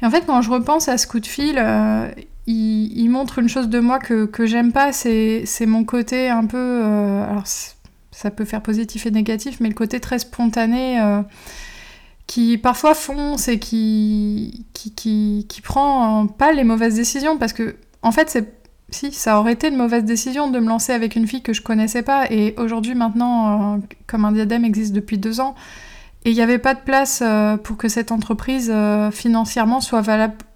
Et 0.02 0.06
en 0.06 0.10
fait, 0.10 0.26
quand 0.26 0.42
je 0.42 0.50
repense 0.50 0.88
à 0.88 0.98
ce 0.98 1.06
coup 1.06 1.20
de 1.20 1.28
fil, 1.28 1.58
euh, 1.58 2.10
il, 2.48 3.10
montre 3.10 3.40
une 3.40 3.50
chose 3.50 3.68
de 3.68 3.80
moi 3.80 4.00
que, 4.00 4.46
j'aime 4.46 4.72
pas, 4.72 4.94
c'est 4.94 5.46
mon 5.68 5.84
côté 5.84 6.30
un 6.30 6.46
peu... 6.46 6.82
Alors 7.30 7.44
ça 7.46 8.32
peut 8.32 8.46
faire 8.46 8.62
positif 8.62 9.06
et 9.06 9.12
négatif, 9.12 9.60
mais 9.60 9.68
le 9.68 9.76
côté 9.76 10.00
très 10.00 10.20
spontané 10.20 11.00
qui 12.28 12.58
parfois 12.58 12.94
fonce 12.94 13.48
et 13.48 13.60
qui, 13.60 14.66
qui, 14.74 14.94
qui, 14.94 15.46
qui, 15.50 15.62
prend 15.62 16.28
pas 16.28 16.54
les 16.54 16.64
mauvaises 16.64 16.96
décisions 16.96 17.38
parce 17.40 17.54
que 17.54 17.78
en 18.04 18.12
fait 18.12 18.30
c'est 18.30 18.59
si 18.91 19.12
ça 19.12 19.39
aurait 19.39 19.53
été 19.53 19.69
une 19.69 19.77
mauvaise 19.77 20.03
décision 20.03 20.50
de 20.50 20.60
me 20.60 20.67
lancer 20.67 20.93
avec 20.93 21.15
une 21.15 21.27
fille 21.27 21.41
que 21.41 21.53
je 21.53 21.62
connaissais 21.62 22.01
pas 22.01 22.31
et 22.31 22.55
aujourd'hui 22.58 22.96
maintenant 22.96 23.75
euh, 23.75 23.77
comme 24.08 24.25
un 24.25 24.31
diadème 24.31 24.65
existe 24.65 24.93
depuis 24.93 25.17
deux 25.17 25.39
ans 25.39 25.55
et 26.25 26.31
il 26.31 26.36
n'y 26.36 26.41
avait 26.41 26.60
pas 26.60 26.74
de 26.74 26.81
place 26.81 27.24
pour 27.63 27.77
que 27.77 27.88
cette 27.88 28.12
entreprise 28.12 28.74
financièrement 29.12 29.79
soit 29.79 30.01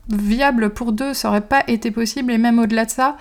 viable 0.10 0.72
pour 0.72 0.92
deux, 0.92 1.14
ça 1.14 1.30
aurait 1.30 1.42
pas 1.42 1.64
été 1.68 1.92
possible. 1.92 2.32
Et 2.32 2.38
même 2.38 2.60
au-delà 2.60 2.86
de 2.86 2.92
ça, 2.92 3.18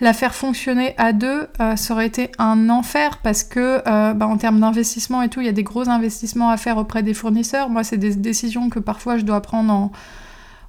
la 0.00 0.12
faire 0.12 0.34
fonctionner 0.34 0.94
à 0.98 1.12
deux, 1.12 1.46
euh, 1.60 1.76
ça 1.76 1.94
aurait 1.94 2.06
été 2.06 2.30
un 2.38 2.68
enfer 2.68 3.18
parce 3.22 3.44
que 3.44 3.82
euh, 3.86 4.12
bah, 4.12 4.26
en 4.26 4.36
termes 4.36 4.60
d'investissement 4.60 5.22
et 5.22 5.28
tout, 5.28 5.40
il 5.40 5.46
y 5.46 5.48
a 5.48 5.52
des 5.52 5.62
gros 5.62 5.88
investissements 5.88 6.50
à 6.50 6.56
faire 6.56 6.78
auprès 6.78 7.02
des 7.02 7.14
fournisseurs. 7.14 7.70
Moi, 7.70 7.84
c'est 7.84 7.96
des 7.96 8.14
décisions 8.16 8.70
que 8.70 8.80
parfois 8.80 9.18
je 9.18 9.22
dois 9.22 9.40
prendre 9.40 9.72
en, 9.72 9.92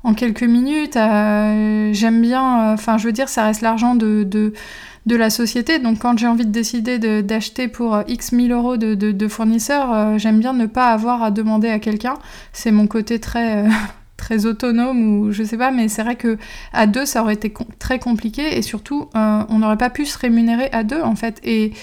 en 0.06 0.14
quelques 0.14 0.44
minutes. 0.44 0.96
Euh, 0.96 1.90
j'aime 1.94 2.22
bien, 2.22 2.74
enfin, 2.74 2.98
je 2.98 3.06
veux 3.06 3.12
dire, 3.12 3.28
ça 3.30 3.44
reste 3.44 3.62
l'argent 3.62 3.96
de, 3.96 4.24
de, 4.24 5.16
la 5.16 5.30
société. 5.30 5.80
Donc, 5.80 6.00
quand 6.00 6.18
j'ai 6.18 6.28
envie 6.28 6.46
de 6.46 6.52
décider 6.52 7.00
d'acheter 7.22 7.68
pour 7.68 8.00
X 8.08 8.32
mille 8.32 8.52
euros 8.52 8.78
de, 8.78 8.94
de 8.96 9.28
fournisseurs, 9.28 10.18
j'aime 10.18 10.40
bien 10.40 10.54
ne 10.54 10.66
pas 10.66 10.88
avoir 10.88 11.24
à 11.24 11.32
demander 11.32 11.70
à 11.70 11.80
quelqu'un. 11.80 12.16
C'est 12.54 12.72
mon 12.72 12.88
côté 12.88 13.20
très 13.20 13.66
très 14.18 14.46
autonome 14.46 15.20
ou 15.20 15.32
je 15.32 15.44
sais 15.44 15.58
pas, 15.58 15.72
mais 15.72 15.88
c'est 15.88 16.04
vrai 16.04 16.16
que 16.16 16.38
à 16.74 16.88
deux 16.88 17.06
ça 17.06 17.22
aurait 17.22 17.34
été 17.34 17.54
très 17.80 18.00
compliqué 18.00 18.58
et 18.58 18.62
surtout 18.62 19.10
euh, 19.16 19.44
on 19.50 19.60
n'aurait 19.60 19.78
pas 19.78 19.90
pu 19.90 20.06
se 20.06 20.18
rémunérer 20.18 20.70
à 20.72 20.84
deux 20.84 21.02
en 21.02 21.16
fait. 21.16 21.40
Et, 21.44 21.74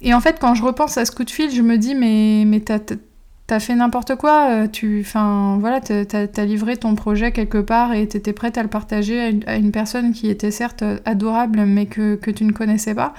et 0.00 0.14
en 0.14 0.20
fait 0.20 0.38
quand 0.40 0.54
je 0.54 0.62
repense 0.62 0.96
à 0.98 1.04
ce 1.04 1.12
coup 1.12 1.24
de 1.24 1.30
fil, 1.30 1.50
je 1.50 1.62
me 1.62 1.76
dis 1.76 1.94
mais, 1.94 2.44
mais 2.46 2.60
t'as 2.60 2.78
as 3.50 3.60
fait 3.60 3.74
n'importe 3.74 4.16
quoi, 4.16 4.50
euh, 4.50 4.66
tu, 4.66 5.02
enfin 5.04 5.56
voilà, 5.60 5.80
t'as 5.80 6.26
as 6.36 6.44
livré 6.44 6.76
ton 6.76 6.94
projet 6.94 7.32
quelque 7.32 7.58
part 7.58 7.94
et 7.94 8.06
t'étais 8.06 8.32
prête 8.32 8.58
à 8.58 8.62
le 8.62 8.68
partager 8.68 9.42
à 9.46 9.56
une, 9.56 9.72
personne 9.72 10.12
qui 10.12 10.28
était 10.28 10.50
certes 10.50 10.84
adorable 11.04 11.64
mais 11.66 11.86
que, 11.86 12.16
que 12.16 12.30
tu 12.30 12.44
ne 12.44 12.52
connaissais 12.52 12.94
pas. 12.94 13.14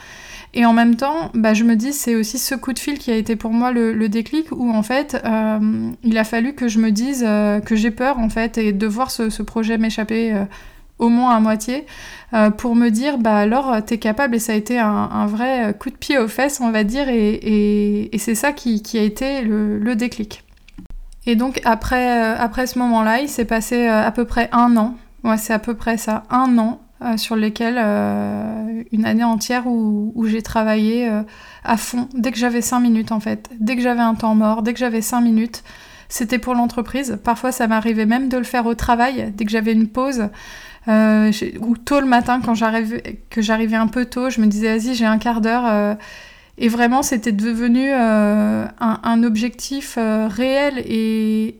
Et 0.53 0.65
en 0.65 0.73
même 0.73 0.95
temps, 0.95 1.29
bah, 1.35 1.53
je 1.53 1.63
me 1.63 1.75
dis, 1.75 1.93
c'est 1.93 2.15
aussi 2.15 2.39
ce 2.39 2.55
coup 2.55 2.73
de 2.73 2.79
fil 2.79 2.97
qui 2.97 3.11
a 3.11 3.15
été 3.15 3.35
pour 3.35 3.51
moi 3.51 3.71
le, 3.71 4.09
déclic 4.09 4.51
où 4.51 4.71
en 4.71 4.81
fait, 4.81 5.21
euh, 5.23 5.91
il 6.03 6.17
a 6.17 6.23
fallu 6.23 6.53
que 6.53 6.67
je 6.67 6.79
me 6.79 6.89
dise 6.89 7.23
euh, 7.27 7.59
que 7.59 7.75
j'ai 7.75 7.91
peur 7.91 8.17
en 8.17 8.29
fait 8.29 8.57
et 8.57 8.73
de 8.73 8.87
voir 8.87 9.11
ce, 9.11 9.41
projet 9.43 9.77
m'échapper 9.77 10.33
au 10.99 11.09
moins 11.09 11.35
à 11.35 11.39
moitié 11.39 11.85
pour 12.57 12.75
me 12.75 12.89
dire, 12.89 13.17
bah 13.17 13.37
alors, 13.37 13.83
t'es 13.83 13.97
capable 13.97 14.35
et 14.35 14.39
ça 14.39 14.53
a 14.53 14.55
été 14.55 14.77
un, 14.77 15.25
vrai 15.25 15.75
coup 15.79 15.89
de 15.89 15.95
pied 15.95 16.19
aux 16.19 16.27
fesses, 16.27 16.61
on 16.61 16.69
va 16.69 16.83
dire, 16.83 17.07
et, 17.09 18.11
c'est 18.19 18.35
ça 18.35 18.51
qui, 18.51 18.83
a 18.93 19.01
été 19.01 19.41
le, 19.41 19.95
déclic. 19.95 20.43
Et 21.25 21.35
donc 21.35 21.59
après, 21.65 22.19
après 22.19 22.67
ce 22.67 22.77
moment-là, 22.79 23.19
il 23.21 23.29
s'est 23.29 23.45
passé 23.45 23.87
à 23.87 24.11
peu 24.11 24.25
près 24.25 24.49
un 24.51 24.77
an, 24.77 24.95
ouais, 25.23 25.37
c'est 25.37 25.53
à 25.53 25.59
peu 25.59 25.73
près 25.73 25.97
ça, 25.97 26.23
un 26.29 26.57
an 26.59 26.81
euh, 27.01 27.15
sur 27.15 27.37
lesquels 27.37 27.79
euh, 27.79 28.83
une 28.91 29.05
année 29.05 29.23
entière 29.23 29.67
où, 29.67 30.25
j'ai 30.25 30.41
travaillé 30.41 31.09
euh, 31.09 31.23
à 31.63 31.77
fond 31.77 32.09
dès 32.13 32.29
que 32.29 32.37
j'avais 32.37 32.61
5 32.61 32.81
minutes 32.81 33.13
en 33.13 33.21
fait. 33.21 33.49
Dès 33.57 33.77
que 33.77 33.81
j'avais 33.81 34.01
un 34.01 34.15
temps 34.15 34.35
mort, 34.35 34.63
dès 34.63 34.73
que 34.73 34.79
j'avais 34.79 35.01
5 35.01 35.21
minutes, 35.21 35.63
c'était 36.09 36.39
pour 36.39 36.55
l'entreprise. 36.55 37.17
Parfois 37.23 37.53
ça 37.53 37.67
m'arrivait 37.67 38.05
même 38.05 38.27
de 38.27 38.37
le 38.37 38.43
faire 38.43 38.65
au 38.65 38.75
travail, 38.75 39.31
dès 39.33 39.45
que 39.45 39.51
j'avais 39.51 39.71
une 39.71 39.87
pause. 39.87 40.27
Ou 40.89 41.77
tôt 41.77 41.99
le 41.99 42.07
matin 42.07 42.41
quand 42.43 42.55
j'arrivais 42.55 43.21
que 43.29 43.41
j'arrivais 43.41 43.75
un 43.75 43.87
peu 43.87 44.05
tôt, 44.05 44.29
je 44.29 44.41
me 44.41 44.47
disais 44.47 44.77
vas-y 44.77 44.95
j'ai 44.95 45.05
un 45.05 45.17
quart 45.17 45.41
d'heure 45.41 45.97
et 46.57 46.67
vraiment 46.67 47.03
c'était 47.03 47.31
devenu 47.31 47.91
un, 47.91 48.69
un, 48.79 49.23
objectif 49.23 49.97
réel 49.97 50.79
et, 50.79 51.55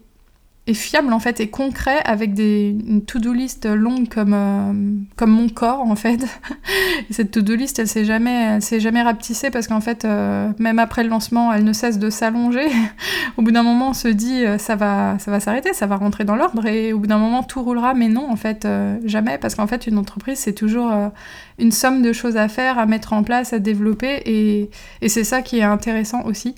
fiable 0.73 1.13
en 1.13 1.19
fait 1.19 1.39
et 1.39 1.49
concret 1.49 1.99
avec 2.05 2.33
des, 2.33 2.75
une 2.87 3.03
to-do 3.03 3.33
list 3.33 3.65
longue 3.65 4.07
comme, 4.07 4.33
euh, 4.33 4.73
comme 5.15 5.31
mon 5.31 5.49
corps 5.49 5.81
en 5.81 5.95
fait. 5.95 6.23
et 7.09 7.13
cette 7.13 7.31
to-do 7.31 7.55
list 7.55 7.79
elle 7.79 7.87
s'est 7.87 8.05
jamais, 8.05 8.61
s'est 8.61 8.79
jamais 8.79 9.01
rapetissée 9.01 9.49
parce 9.49 9.67
qu'en 9.67 9.81
fait 9.81 10.05
euh, 10.05 10.51
même 10.59 10.79
après 10.79 11.03
le 11.03 11.09
lancement 11.09 11.51
elle 11.53 11.63
ne 11.63 11.73
cesse 11.73 11.99
de 11.99 12.09
s'allonger. 12.09 12.67
au 13.37 13.41
bout 13.41 13.51
d'un 13.51 13.63
moment 13.63 13.89
on 13.89 13.93
se 13.93 14.07
dit 14.07 14.45
euh, 14.45 14.57
ça 14.57 14.75
va, 14.75 15.17
ça 15.19 15.31
va 15.31 15.39
s'arrêter, 15.39 15.73
ça 15.73 15.87
va 15.87 15.95
rentrer 15.95 16.23
dans 16.23 16.35
l'ordre 16.35 16.65
et 16.65 16.93
au 16.93 16.99
bout 16.99 17.07
d'un 17.07 17.17
moment 17.17 17.43
tout 17.43 17.63
roulera 17.63 17.93
mais 17.93 18.09
non 18.09 18.29
en 18.29 18.35
fait 18.35 18.67
jamais 19.05 19.37
parce 19.37 19.55
qu'en 19.55 19.67
fait 19.67 19.87
une 19.87 19.97
entreprise 19.97 20.39
c'est 20.39 20.53
toujours 20.53 20.91
une 21.59 21.71
somme 21.71 22.01
de 22.01 22.13
choses 22.13 22.37
à 22.37 22.47
faire, 22.47 22.79
à 22.79 22.85
mettre 22.85 23.13
en 23.13 23.23
place, 23.23 23.53
à 23.53 23.59
développer 23.59 24.21
et, 24.25 24.69
c'est 25.07 25.23
ça 25.23 25.41
qui 25.41 25.59
est 25.59 25.63
intéressant 25.63 26.23
aussi. 26.25 26.55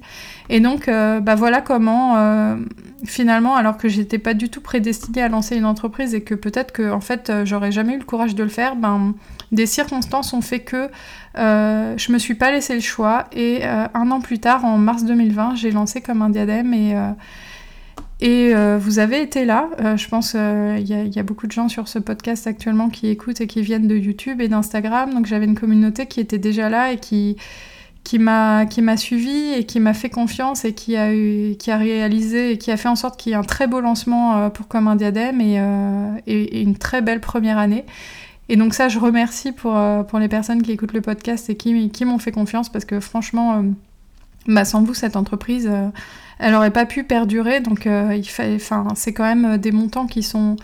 Et 0.49 0.59
donc 0.59 0.87
bah 0.87 1.35
voilà 1.35 1.61
comment 1.61 2.57
finalement 3.05 3.55
alors 3.55 3.77
que 3.77 3.87
j'étais 3.89 4.19
pas 4.19 4.33
du 4.33 4.49
tout 4.49 4.61
prédestinée 4.61 5.21
à 5.21 5.27
lancer 5.27 5.55
une 5.55 5.65
entreprise 5.65 6.13
et 6.13 6.21
que 6.21 6.35
peut-être 6.35 6.71
que 6.71 6.91
en 6.91 7.01
fait 7.01 7.29
euh, 7.29 7.45
j'aurais 7.45 7.71
jamais 7.71 7.93
eu 7.93 7.97
le 7.97 8.03
courage 8.03 8.35
de 8.35 8.43
le 8.43 8.49
faire, 8.49 8.75
ben 8.75 9.13
des 9.51 9.65
circonstances 9.65 10.33
ont 10.33 10.41
fait 10.41 10.59
que 10.59 10.89
euh, 11.37 11.97
je 11.97 12.11
me 12.11 12.17
suis 12.17 12.35
pas 12.35 12.51
laissé 12.51 12.73
le 12.75 12.81
choix 12.81 13.25
et 13.31 13.61
euh, 13.63 13.85
un 13.93 14.11
an 14.11 14.21
plus 14.21 14.39
tard, 14.39 14.65
en 14.65 14.77
mars 14.77 15.03
2020, 15.03 15.55
j'ai 15.55 15.71
lancé 15.71 16.01
comme 16.01 16.21
un 16.21 16.29
diadème 16.29 16.73
et 16.73 16.95
et 18.21 18.53
vous 18.79 18.99
avez 18.99 19.21
été 19.21 19.45
là. 19.45 19.69
je 19.95 20.07
pense 20.07 20.31
qu'il 20.31 20.87
y, 20.87 21.15
y, 21.15 21.19
a 21.19 21.23
beaucoup 21.23 21.47
de 21.47 21.51
gens 21.51 21.67
sur 21.67 21.87
ce 21.87 21.99
podcast 21.99 22.47
actuellement 22.47 22.89
qui 22.89 23.07
écoutent 23.07 23.41
et 23.41 23.47
qui 23.47 23.61
viennent 23.61 23.87
de 23.87 23.95
YouTube 23.95 24.41
et 24.41 24.47
d'Instagram. 24.47 25.13
Donc 25.13 25.25
j'avais 25.25 25.45
une 25.45 25.57
communauté 25.57 26.05
qui 26.05 26.19
était 26.19 26.37
déjà 26.37 26.69
là 26.69 26.91
et 26.91 26.97
qui, 26.97 27.37
qui 28.03 28.19
m'a 28.19 28.97
suivi 28.97 29.53
et 29.53 29.65
qui 29.65 29.79
m'a 29.79 29.93
fait 29.93 30.09
confiance 30.09 30.65
et 30.65 30.73
qui 30.73 30.97
a 30.97 31.13
eu 31.13 31.55
qui 31.57 31.71
a 31.71 31.77
réalisé 31.77 32.51
et 32.51 32.57
qui 32.57 32.71
a 32.71 32.77
fait 32.77 32.89
en 32.89 32.95
sorte 32.95 33.19
qu'il 33.19 33.31
y 33.31 33.33
ait 33.33 33.37
un 33.37 33.43
très 33.43 33.67
beau 33.67 33.79
lancement 33.79 34.37
euh, 34.37 34.49
pour 34.49 34.67
comme 34.67 34.87
un 34.87 34.95
diadème 34.95 35.39
euh, 35.41 36.17
et, 36.27 36.59
et, 36.59 36.61
une 36.61 36.77
très 36.77 37.01
belle 37.01 37.21
première 37.21 37.57
année. 37.57 37.85
Et 38.49 38.57
donc 38.57 38.73
ça, 38.73 38.89
je 38.89 38.99
remercie 38.99 39.51
pour, 39.51 39.77
euh, 39.77 40.03
pour 40.03 40.19
les 40.19 40.27
personnes 40.27 40.61
qui 40.61 40.71
écoutent 40.71 40.93
le 40.93 41.01
podcast 41.01 41.49
et 41.49 41.55
qui, 41.55 41.89
qui 41.89 42.05
m'ont 42.05 42.17
fait 42.17 42.31
confiance 42.31 42.69
parce 42.69 42.85
que 42.85 42.99
franchement, 42.99 43.63
bah, 44.47 44.65
sans 44.65 44.83
vous, 44.83 44.93
cette 44.93 45.15
entreprise, 45.15 45.71
elle 46.41 46.51
n'aurait 46.51 46.71
pas 46.71 46.85
pu 46.85 47.03
perdurer. 47.03 47.61
Donc 47.61 47.85
il 47.85 48.25
fait, 48.25 48.55
enfin, 48.55 48.87
c'est 48.95 49.13
quand 49.13 49.23
même 49.23 49.57
des 49.57 49.71
montants 49.71 50.07
qui 50.07 50.23
sont 50.23 50.57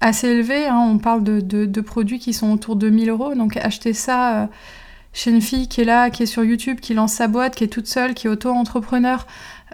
assez 0.00 0.28
élevés. 0.28 0.66
Hein. 0.66 0.78
On 0.78 0.98
parle 0.98 1.22
de, 1.22 1.80
produits 1.80 2.18
qui 2.18 2.32
sont 2.32 2.52
autour 2.52 2.76
de 2.76 2.88
1000 2.88 3.10
euros. 3.10 3.34
Donc 3.34 3.56
acheter 3.56 3.92
ça 3.92 4.48
chez 5.16 5.30
une 5.30 5.40
fille 5.40 5.66
qui 5.66 5.80
est 5.80 5.84
là, 5.84 6.10
qui 6.10 6.24
est 6.24 6.26
sur 6.26 6.44
YouTube, 6.44 6.78
qui 6.78 6.92
lance 6.92 7.14
sa 7.14 7.26
boîte, 7.26 7.56
qui 7.56 7.64
est 7.64 7.68
toute 7.68 7.86
seule, 7.86 8.12
qui 8.12 8.26
est 8.26 8.30
auto-entrepreneur. 8.30 9.26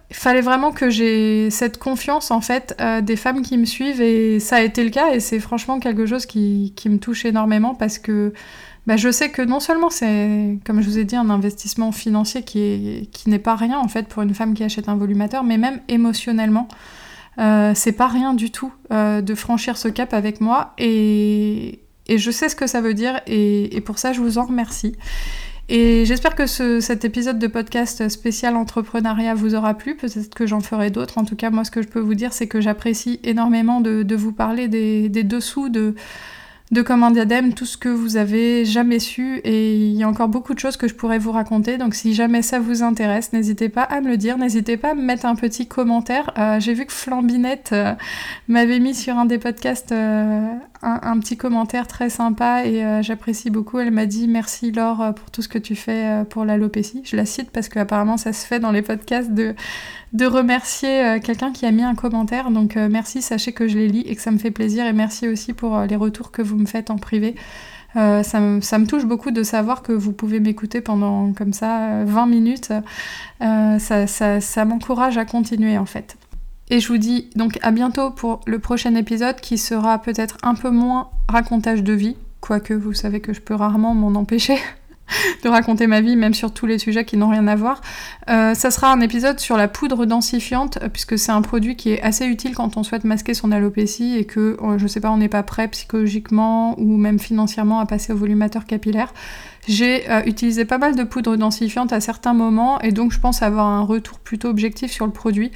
Il 0.08 0.14
fallait 0.14 0.40
vraiment 0.40 0.70
que 0.70 0.88
j'ai 0.88 1.50
cette 1.50 1.78
confiance 1.78 2.30
en 2.30 2.40
fait 2.40 2.76
euh, 2.80 3.00
des 3.00 3.16
femmes 3.16 3.42
qui 3.42 3.58
me 3.58 3.64
suivent 3.64 4.00
et 4.00 4.38
ça 4.38 4.56
a 4.56 4.60
été 4.60 4.84
le 4.84 4.90
cas 4.90 5.14
et 5.14 5.20
c'est 5.20 5.40
franchement 5.40 5.80
quelque 5.80 6.06
chose 6.06 6.26
qui, 6.26 6.72
me 6.86 6.98
touche 6.98 7.24
énormément 7.24 7.74
parce 7.74 7.98
que 7.98 8.32
bah, 8.86 8.96
je 8.96 9.10
sais 9.10 9.30
que 9.30 9.42
non 9.42 9.60
seulement 9.60 9.90
c'est, 9.90 10.58
comme 10.64 10.80
je 10.82 10.88
vous 10.88 10.98
ai 10.98 11.04
dit, 11.04 11.14
un 11.14 11.30
investissement 11.30 11.92
financier 11.92 12.42
qui, 12.42 12.60
est, 12.60 13.10
qui 13.12 13.30
n'est 13.30 13.38
pas 13.38 13.54
rien 13.54 13.78
en 13.78 13.88
fait 13.88 14.08
pour 14.08 14.22
une 14.22 14.34
femme 14.34 14.54
qui 14.54 14.64
achète 14.64 14.88
un 14.88 14.96
volumateur, 14.96 15.44
mais 15.44 15.56
même 15.56 15.80
émotionnellement, 15.88 16.66
euh, 17.38 17.72
c'est 17.74 17.92
pas 17.92 18.08
rien 18.08 18.34
du 18.34 18.50
tout 18.50 18.72
euh, 18.92 19.20
de 19.20 19.34
franchir 19.34 19.76
ce 19.78 19.88
cap 19.88 20.12
avec 20.12 20.40
moi 20.40 20.74
et, 20.78 21.80
et 22.08 22.18
je 22.18 22.30
sais 22.30 22.48
ce 22.48 22.56
que 22.56 22.66
ça 22.66 22.80
veut 22.80 22.94
dire 22.94 23.20
et, 23.26 23.80
pour 23.86 23.98
ça 23.98 24.12
je 24.12 24.20
vous 24.20 24.38
en 24.38 24.46
remercie. 24.46 24.96
Et 25.68 26.04
j'espère 26.04 26.34
que 26.34 26.46
cet 26.46 27.04
épisode 27.04 27.38
de 27.38 27.46
podcast 27.46 28.08
spécial 28.08 28.56
entrepreneuriat 28.56 29.34
vous 29.34 29.54
aura 29.54 29.74
plu. 29.74 29.96
Peut-être 29.96 30.34
que 30.34 30.44
j'en 30.44 30.60
ferai 30.60 30.90
d'autres. 30.90 31.16
En 31.16 31.24
tout 31.24 31.36
cas, 31.36 31.48
moi, 31.50 31.64
ce 31.64 31.70
que 31.70 31.80
je 31.80 31.88
peux 31.88 32.00
vous 32.00 32.14
dire, 32.14 32.34
c'est 32.34 32.48
que 32.48 32.60
j'apprécie 32.60 33.20
énormément 33.22 33.80
de, 33.80 34.14
vous 34.14 34.32
parler 34.32 34.68
des, 34.68 35.08
des 35.08 35.22
dessous 35.22 35.70
de, 35.70 35.94
de 36.72 36.80
Comme 36.80 37.02
un 37.02 37.10
diadème, 37.10 37.52
tout 37.52 37.66
ce 37.66 37.76
que 37.76 37.90
vous 37.90 38.16
avez 38.16 38.64
jamais 38.64 38.98
su 38.98 39.40
et 39.44 39.76
il 39.76 39.92
y 39.92 40.02
a 40.02 40.08
encore 40.08 40.28
beaucoup 40.28 40.54
de 40.54 40.58
choses 40.58 40.78
que 40.78 40.88
je 40.88 40.94
pourrais 40.94 41.18
vous 41.18 41.30
raconter. 41.30 41.76
Donc 41.76 41.94
si 41.94 42.14
jamais 42.14 42.40
ça 42.40 42.60
vous 42.60 42.82
intéresse, 42.82 43.34
n'hésitez 43.34 43.68
pas 43.68 43.82
à 43.82 44.00
me 44.00 44.08
le 44.08 44.16
dire, 44.16 44.38
n'hésitez 44.38 44.78
pas 44.78 44.92
à 44.92 44.94
me 44.94 45.02
mettre 45.02 45.26
un 45.26 45.34
petit 45.34 45.68
commentaire. 45.68 46.32
Euh, 46.38 46.60
j'ai 46.60 46.72
vu 46.72 46.86
que 46.86 46.92
Flambinette 46.92 47.70
euh, 47.72 47.92
m'avait 48.48 48.78
mis 48.78 48.94
sur 48.94 49.18
un 49.18 49.26
des 49.26 49.38
podcasts 49.38 49.92
euh, 50.84 50.98
un, 51.02 51.18
petit 51.18 51.36
commentaire 51.36 51.86
très 51.86 52.10
sympa 52.10 52.64
et 52.64 53.02
j'apprécie 53.02 53.50
beaucoup. 53.50 53.78
Elle 53.78 53.90
m'a 53.90 54.06
dit 54.06 54.28
merci 54.28 54.72
Laure 54.72 55.14
pour 55.14 55.30
tout 55.30 55.42
ce 55.42 55.48
que 55.48 55.58
tu 55.58 55.76
fais 55.76 56.24
pour 56.30 56.44
l'alopécie. 56.44 57.02
Je 57.04 57.16
la 57.16 57.26
cite 57.26 57.50
parce 57.50 57.68
qu'apparemment 57.68 58.16
ça 58.16 58.32
se 58.32 58.46
fait 58.46 58.60
dans 58.60 58.72
les 58.72 58.82
podcasts 58.82 59.32
de 59.32 59.54
de 60.12 60.26
remercier 60.26 61.04
euh, 61.04 61.20
quelqu'un 61.20 61.52
qui 61.52 61.66
a 61.66 61.70
mis 61.70 61.82
un 61.82 61.94
commentaire. 61.94 62.50
Donc 62.50 62.76
euh, 62.76 62.88
merci, 62.90 63.22
sachez 63.22 63.52
que 63.52 63.68
je 63.68 63.78
les 63.78 63.88
lis 63.88 64.02
et 64.02 64.14
que 64.14 64.22
ça 64.22 64.30
me 64.30 64.38
fait 64.38 64.50
plaisir. 64.50 64.86
Et 64.86 64.92
merci 64.92 65.28
aussi 65.28 65.52
pour 65.52 65.76
euh, 65.76 65.86
les 65.86 65.96
retours 65.96 66.30
que 66.30 66.42
vous 66.42 66.56
me 66.56 66.66
faites 66.66 66.90
en 66.90 66.96
privé. 66.96 67.34
ça, 67.94 68.40
me, 68.40 68.86
touche 68.86 69.04
beaucoup 69.04 69.30
de 69.30 69.42
savoir 69.42 69.82
que 69.82 69.92
vous 69.92 70.12
pouvez 70.12 70.40
m'écouter 70.40 70.80
pendant 70.80 71.32
comme 71.32 71.52
ça 71.52 72.04
20 72.04 72.26
minutes. 72.26 72.72
ça, 73.40 74.06
ça 74.06 74.64
m'encourage 74.64 75.18
à 75.18 75.26
continuer 75.26 75.76
en 75.76 75.84
fait. 75.84 76.16
Et 76.72 76.80
je 76.80 76.88
vous 76.88 76.96
dis 76.96 77.28
donc 77.36 77.58
à 77.60 77.70
bientôt 77.70 78.10
pour 78.10 78.40
le 78.46 78.58
prochain 78.58 78.94
épisode 78.94 79.36
qui 79.42 79.58
sera 79.58 79.98
peut-être 79.98 80.38
un 80.42 80.54
peu 80.54 80.70
moins 80.70 81.10
racontage 81.28 81.82
de 81.82 81.92
vie, 81.92 82.16
quoique 82.40 82.72
vous 82.72 82.94
savez 82.94 83.20
que 83.20 83.34
je 83.34 83.42
peux 83.42 83.54
rarement 83.54 83.94
m'en 83.94 84.18
empêcher 84.18 84.56
de 85.44 85.50
raconter 85.50 85.86
ma 85.86 86.00
vie, 86.00 86.16
même 86.16 86.32
sur 86.32 86.50
tous 86.54 86.64
les 86.64 86.78
sujets 86.78 87.04
qui 87.04 87.18
n'ont 87.18 87.28
rien 87.28 87.46
à 87.46 87.56
voir. 87.56 87.82
Euh, 88.30 88.54
ça 88.54 88.70
sera 88.70 88.90
un 88.90 89.02
épisode 89.02 89.38
sur 89.38 89.58
la 89.58 89.68
poudre 89.68 90.06
densifiante, 90.06 90.78
euh, 90.80 90.88
puisque 90.88 91.18
c'est 91.18 91.30
un 91.30 91.42
produit 91.42 91.76
qui 91.76 91.90
est 91.90 92.00
assez 92.00 92.24
utile 92.24 92.54
quand 92.54 92.78
on 92.78 92.82
souhaite 92.84 93.04
masquer 93.04 93.34
son 93.34 93.52
alopécie 93.52 94.16
et 94.16 94.24
que, 94.24 94.56
euh, 94.62 94.78
je 94.78 94.86
sais 94.86 95.00
pas, 95.00 95.10
on 95.10 95.18
n'est 95.18 95.28
pas 95.28 95.42
prêt 95.42 95.68
psychologiquement 95.68 96.74
ou 96.80 96.96
même 96.96 97.18
financièrement 97.18 97.80
à 97.80 97.84
passer 97.86 98.14
au 98.14 98.16
volumateur 98.16 98.64
capillaire. 98.64 99.12
J'ai 99.68 100.06
utilisé 100.26 100.64
pas 100.64 100.78
mal 100.78 100.96
de 100.96 101.04
poudre 101.04 101.36
densifiante 101.36 101.92
à 101.92 102.00
certains 102.00 102.34
moments 102.34 102.80
et 102.80 102.90
donc 102.90 103.12
je 103.12 103.20
pense 103.20 103.42
avoir 103.42 103.66
un 103.66 103.82
retour 103.82 104.18
plutôt 104.18 104.48
objectif 104.48 104.90
sur 104.90 105.06
le 105.06 105.12
produit. 105.12 105.52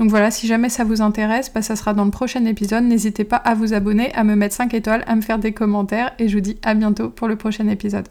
Donc 0.00 0.08
voilà, 0.08 0.30
si 0.30 0.46
jamais 0.46 0.70
ça 0.70 0.82
vous 0.82 1.02
intéresse, 1.02 1.52
bah, 1.52 1.60
ça 1.60 1.76
sera 1.76 1.92
dans 1.92 2.06
le 2.06 2.10
prochain 2.10 2.46
épisode. 2.46 2.84
N'hésitez 2.84 3.24
pas 3.24 3.36
à 3.36 3.54
vous 3.54 3.74
abonner, 3.74 4.10
à 4.14 4.24
me 4.24 4.34
mettre 4.34 4.54
5 4.54 4.72
étoiles, 4.72 5.04
à 5.06 5.14
me 5.14 5.20
faire 5.20 5.38
des 5.38 5.52
commentaires 5.52 6.12
et 6.18 6.26
je 6.26 6.36
vous 6.36 6.40
dis 6.40 6.58
à 6.62 6.72
bientôt 6.72 7.10
pour 7.10 7.28
le 7.28 7.36
prochain 7.36 7.68
épisode. 7.68 8.08